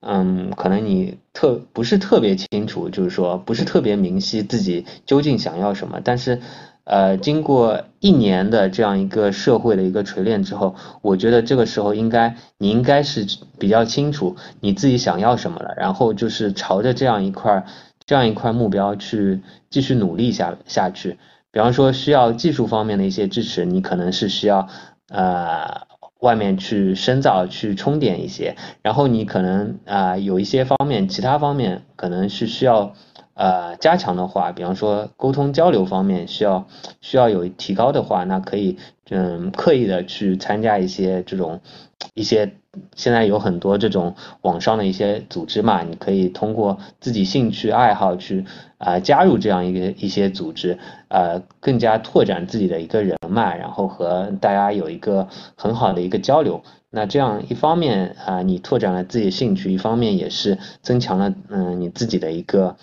[0.01, 6.01] 嗯，可能你特不是特别清楚，就是说不是特别明晰自己究竟想要什么。
[6.05, 6.39] 但是，
[6.85, 13.26] 呃，经过一年的这样一个社会的一个锤炼之后，我觉得这个时候应该你应该是
[13.59, 17.64] 比较清楚你自己想要什么了，然后就是朝着这样一块
[18.05, 19.41] 这样一块目标去
[19.73, 21.18] 继续努力下下去。
[21.51, 24.68] 比方说需要技术方面的一些支持，你可能是需要
[25.09, 25.89] 呃
[26.20, 32.95] 外面去深造、去充电一些，然后你可能啊有一些方面，其他方面可能是需要
[33.35, 36.68] 呃加强的话，比方说沟通交流方面需要
[37.01, 38.79] 需要有提高的话，那可以
[39.11, 41.61] 嗯刻意的去参加一些这种
[42.14, 42.55] 一些。
[42.97, 48.47] 现在有很多这种网上的一些组织嘛，你可以通过自己兴趣爱好去
[48.79, 56.62] 啊加入这样一个一些组织，呃，更加拓展自己的一个人脉，然后和大家有一个很好的一个交流。
[56.91, 62.77] 那这样一方面啊，你拓展了自己的兴趣，一方面也是增强了嗯你自己的一个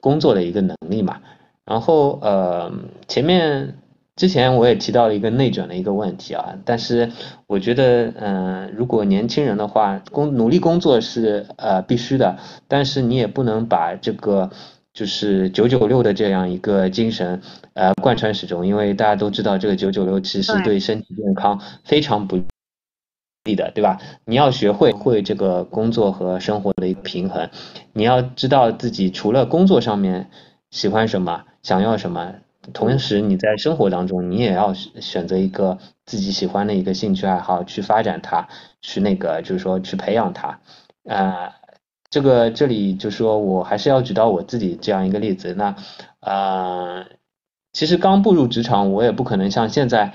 [0.00, 1.20] 工作的一个能力嘛。
[1.64, 2.70] 然后呃
[3.08, 3.78] 前面。
[4.14, 7.10] 之前我也提到了一个内卷的一个问题啊，但是
[7.46, 12.36] 我觉得，嗯，如果年轻人的话，工努力工作是呃必须的，
[12.68, 14.50] 但是你也不能把这个
[14.92, 17.40] 就是九九六的这样一个精神
[17.72, 22.36] 呃贯穿始终，因为大家都知道这个九九六其实对身体健康非常不
[23.44, 23.98] 利的，对吧？
[24.26, 27.48] 你要学会会这个工作和生活的一个平衡，
[27.94, 30.28] 你要知道自己除了工作上面
[30.70, 32.34] 喜欢什么，想要什么。
[32.72, 38.46] 同时，你在生活当中，你也要选择一个自己喜欢的一个兴趣爱好去发展它，
[38.80, 40.60] 去那个就是说去培养它。
[41.08, 41.56] 啊，
[42.08, 45.54] 这个这里就说我还是要举到我自己这样一个例子。
[45.54, 45.74] 那
[46.20, 47.04] 呃，
[47.72, 50.12] 其实刚步入职场，我也不可能像现在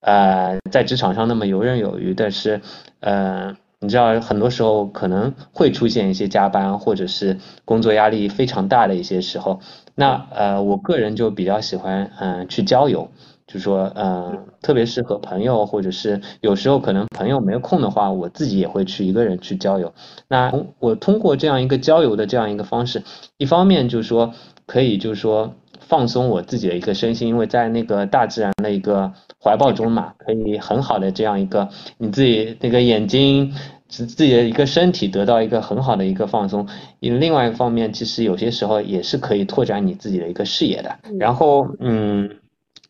[0.00, 2.12] 呃在职场上那么游刃有余。
[2.12, 2.60] 但是
[3.00, 9.60] 呃，你知道很多时候可能会出现一些加班，或者是工作压力非常大的一些时候。
[9.96, 13.08] 那呃，我个人就比较喜欢嗯去郊游，
[13.46, 19.94] 就说嗯，特别是和朋友，或者是有时候可能朋友没有空的话，我自己也会去一个人去郊游。
[20.28, 23.02] 那我通过这样一个郊游的这样一个方式，
[23.38, 24.34] 一方面就是说
[24.66, 29.10] 可以就是说放松我自己的一个身心，因为在那个大自然的一个
[29.42, 33.54] 怀抱中嘛，可以很好的这样一个你自己那个眼睛。
[33.96, 36.66] 自自己的一个身体得到一个很好的一个放松，
[37.00, 40.98] 因另外一方面，其实有些时候也是可以拓展你自己的一个视野的。
[41.18, 42.28] 然后，嗯，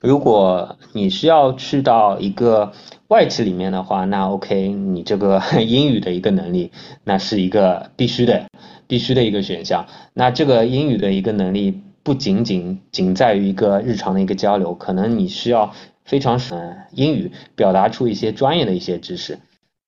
[0.00, 2.72] 如果你需要去到一个
[3.06, 6.72] 外企里面的话，那 OK，你这个 英语的一个能力，
[7.04, 8.46] 那是一个必须的、
[8.88, 9.86] 必须的一个选项。
[10.12, 15.72] 那这个英语的一个能力，不仅仅仅在于一个日常的一个交流，可能你需要
[16.04, 19.38] 非常嗯英语表达出一些专业的一些知识。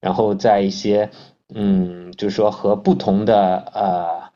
[0.01, 1.11] 然后在一些，
[1.55, 4.31] 嗯，就是说和不同的呃，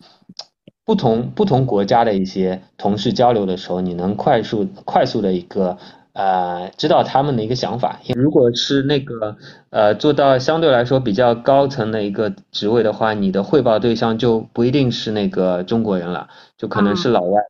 [0.85, 5.79] 不同不同国家的一些同事交流的时候，你能快速快速的一个
[6.15, 8.01] 呃，知道他们的一个想法。
[8.15, 9.37] 如果是那个
[9.71, 17.41] 呃，做到相对来说比较高层的一个职位的话，你的汇报对象就不一定是那个中国人了，就可能是老外。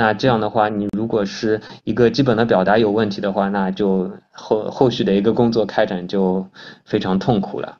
[0.00, 6.48] 那这样的话，你如果是一个基本的表达有问题的话，那就后后续的一个工作开展就
[6.86, 7.78] 非常痛苦了。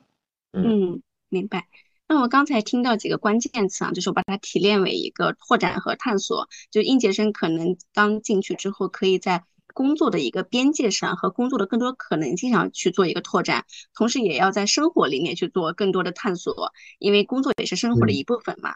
[0.53, 1.65] 嗯，明白。
[2.07, 6.47] 那我刚才听到几个关键词啊，就是我把它提炼为一个拓展和探索。
[6.69, 9.43] 就应届生可能刚进去之后，可以在
[9.73, 13.65] 工作的一个边界上和工作的更多可能性上去做一个拓展，
[13.95, 18.75] 同时也要在生活里面去做更多的探索，因为工作也是生活的一部分嘛。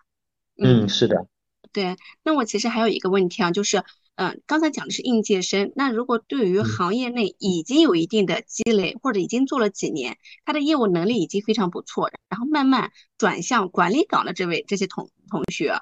[0.58, 1.28] 嗯，是的。
[1.76, 3.84] 对，那我其实还有一个问题啊，就是，
[4.16, 15.74] 嗯，刚才讲的是应届生，那如果对于行业内已经有一定的积累，或者已经做了几年，他的业务能力已经非常不错，然后慢慢转向管理岗的这位这些同同学，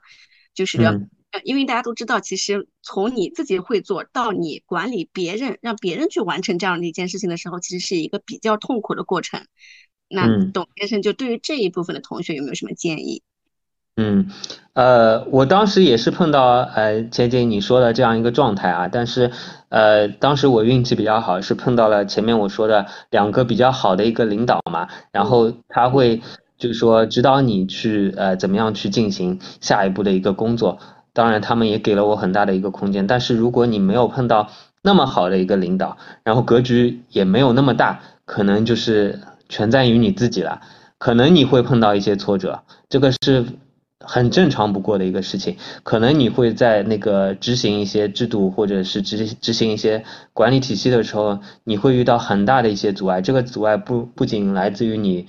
[0.56, 0.82] 就是，
[1.30, 9.46] 呃，因为大家都知道，其实从你自己会做到你管理别人，让别人去完成这样的一件事情的时候，其实是一个比较痛苦的过程。
[10.08, 13.22] 那董先生就对于这一部分的同学有没有什么建议？
[13.22, 13.33] 嗯，
[14.74, 19.30] 呃，我当时也是碰到呃前姐你说的这样一个状态啊，但是
[19.70, 26.24] 呃当时我运气比较好，是碰到了前面我说的两个比较好的一个领导嘛，然后他会
[26.58, 30.80] 就是说指导你去呃怎么样去进行下一步的一个工作，
[31.14, 34.50] 当然他们也给了我很大的一个空间，但是如果你没有碰到
[34.82, 39.20] 那么好的一个领导，然后格局也没有那么大，可能就是
[39.50, 40.62] 全在于你自己了，
[40.98, 43.46] 可能你会碰到一些挫折，这个是。
[44.06, 53.22] 很正常不过的一个事情，可能你会在那个执行一些制度或者是执执行一些管理体系的时候，你会遇到很大的一些阻碍。
[53.22, 55.28] 这个阻碍不不仅来自于你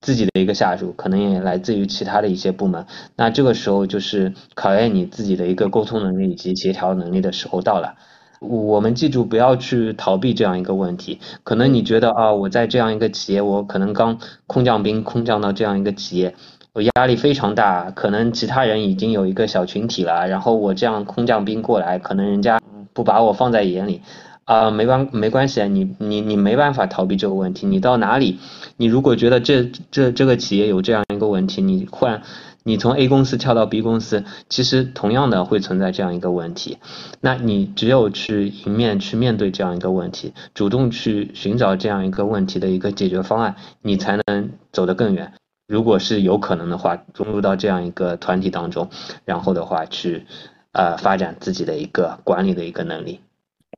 [0.00, 2.86] 自己的一个下属，可能也来自于其他的一些部门。
[3.16, 7.94] 那这个时候就是考验你自己的一个沟通能力以及协调能力的时候到了。
[8.40, 11.20] 我们记住不要去逃避这样一个问题。
[11.44, 14.18] 可能你觉得啊，我在这样一个企业，我可能刚
[14.48, 16.34] 空降兵空降到这样一个企业。
[16.74, 22.62] 我压力非常大，可能其他人已经有一个小群体了，然后我这样空降兵过来，可能人家
[22.94, 24.00] 不把我放在眼里，
[24.46, 28.38] 啊，没关没关系啊，你你你没办法逃避这个问题，你到哪里，
[28.78, 32.22] 你如果觉得这这这个企业有这样一个问题，你换
[32.62, 36.78] 你从 A 公司跳到 B 公司，其实同样的会存在这样一个问题，
[37.20, 45.34] 那你只有去迎面去面对这样一个问题，主动去寻找这样一个问题的一个解决方案，你才能走得更远。
[45.72, 48.90] 如果是有可能的话，融入到这样一个团体当中，
[49.24, 50.26] 然后的话去，
[50.72, 53.22] 呃，发展自己的一个管理的一个能力，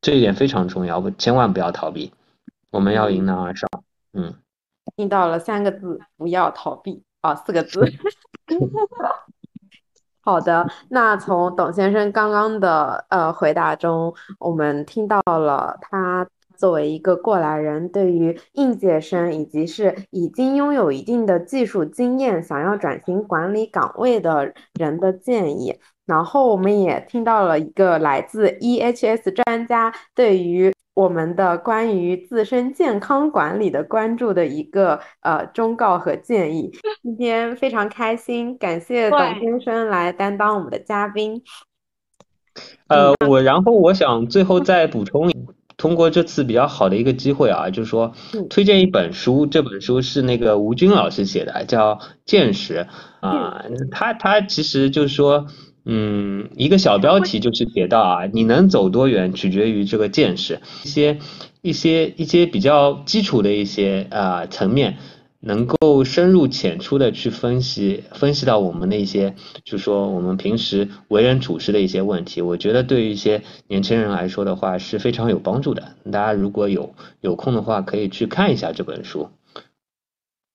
[0.01, 2.12] 这一点非常重要，千万不要逃避，
[2.72, 3.70] 我们要迎难而上。
[4.12, 4.34] 嗯，
[4.97, 7.80] 听到了三个字，不要逃避啊，四个字。
[10.20, 16.26] 好的，那从董先生刚刚的呃回答中，我们听到了他。
[16.57, 36.71] 作为一个过来人，对于应届生以及是已经拥有一定的技术经验、想要转型管理岗位的人的建议，然后我们也听到了一个来自 EHS 专家对于我们的关于自身健康管理的关注的一个呃忠告和建议。
[37.03, 41.43] 今天非常开心，感谢董先生来担当我们的嘉宾。
[42.87, 45.47] 呃，我然后我想最后再补充一。
[45.77, 48.12] 通过这次比较好的一个机会啊，就是说
[48.49, 51.95] 推荐一本书，这本书是那个吴军老师写的，叫
[52.25, 52.87] 《见识》
[53.27, 53.64] 啊。
[53.91, 55.47] 他他其实就是说，
[55.85, 61.18] 嗯，一个小标题就是写到啊，你能走多远取决于这个见识，一些
[61.61, 64.99] 一些一些比较基础的一些啊层面。
[65.47, 75.97] 能够深入浅出的去分析分析到我们的一些，就说我们平时为人处事的一些问题，我觉得对于一些年轻人来说的话是非常有帮助的。
[76.11, 79.28] 大家如果有有空的话，可以去看一下这本书。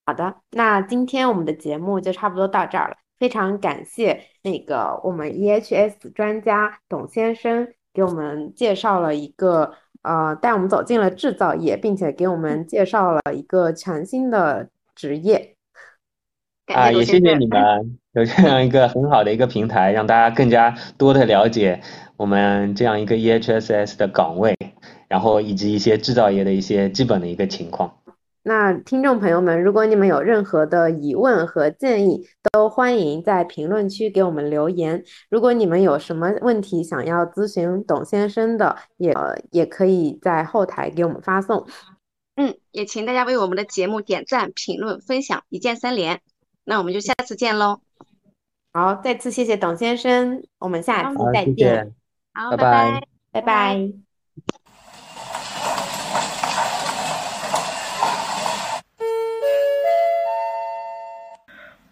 [0.07, 2.97] 好的，那今天我们的节目就差不多到这儿了。
[3.19, 14.67] 非常感谢那个我们 EHS 专家董先生给我们介绍了一个呃，带我们走进了制造业，并且给我们介绍了一个全新的。
[14.99, 15.55] 职业
[16.65, 21.79] 啊，也谢谢你们 有这样一个很好的一个平台，让大家更加多的了解
[22.17, 24.57] 我们这样一个 EHSS 的岗位，
[25.07, 27.95] 然后以及一些制造业的一些基本的一个情况。
[28.43, 35.01] 那听众朋友们，如果你们有任何的疑问和建议，都欢迎在评论区给我们留言。
[35.29, 39.15] 如果你们有什么问题想要咨询董先生的，也
[39.51, 41.65] 也可以在后台给我们发送。
[42.41, 46.21] 嗯，也请大家为我们的节目点赞、评论、分享，一键三连。
[46.63, 47.81] 那我们就下次见喽。
[48.71, 51.93] 好，再次谢谢董先生，我们下次再见。
[52.33, 53.91] 好，拜拜，拜拜。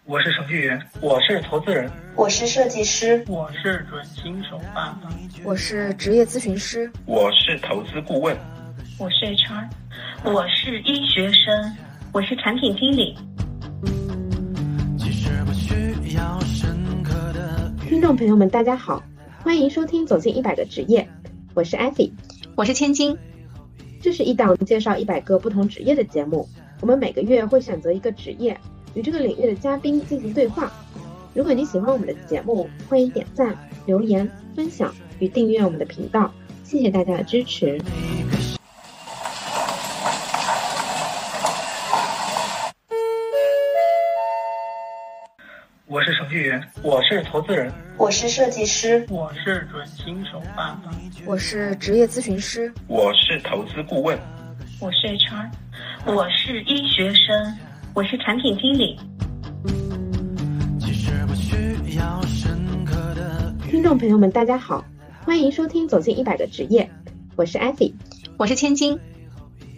[0.06, 5.10] 我是程序员，我是投资人，我是设计师，我是准新手爸爸，
[5.44, 8.34] 我是职业咨询师，我是投资顾问。
[8.98, 9.68] 我是 HR，
[10.24, 11.76] 我是医学生，
[12.10, 13.16] 我是产品经理。
[17.88, 19.00] 听众朋友们，大家好，
[19.44, 21.00] 欢迎收听《走进一百个职业》，
[21.54, 22.12] 我是艾菲，
[22.56, 23.16] 我是千金。
[24.02, 26.48] 这是一档介绍一百个不同职业的节目，
[26.80, 28.58] 我们每个月会选择一个职业，
[28.94, 30.72] 与这个领域的嘉宾进行对话。
[31.34, 36.32] 如果你喜欢我们的节目，欢迎点赞、留言、分享与订阅我们的频道，
[36.64, 37.80] 谢谢大家的支持。
[45.90, 50.90] 我是程序员，我是投资人，我是设计师，我是准新手爸爸，
[51.24, 54.18] 我是职业咨询师，我是投资顾问，
[54.80, 55.50] 我是 HR，
[56.04, 57.56] 我是医学生，
[57.94, 59.00] 我是产品经理。
[60.78, 61.56] 其实不需
[63.70, 64.84] 听众朋友们，大家好，
[65.24, 66.84] 欢迎收听《走进一百个职业》，
[67.34, 67.90] 我是艾菲，
[68.36, 68.98] 我是千金。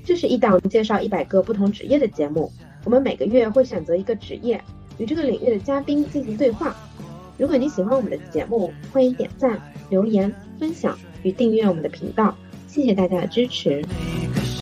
[0.05, 2.51] 这是一档介绍一百个不同职业的节目，
[2.85, 4.61] 我们每个月会选择一个职业，
[5.01, 6.77] 与这个领域的嘉宾进行对话。
[7.39, 12.37] 如果你喜欢我们的节目，欢迎点赞、留言、分享与订阅我们的频道，
[12.69, 13.83] 谢谢大家的支持。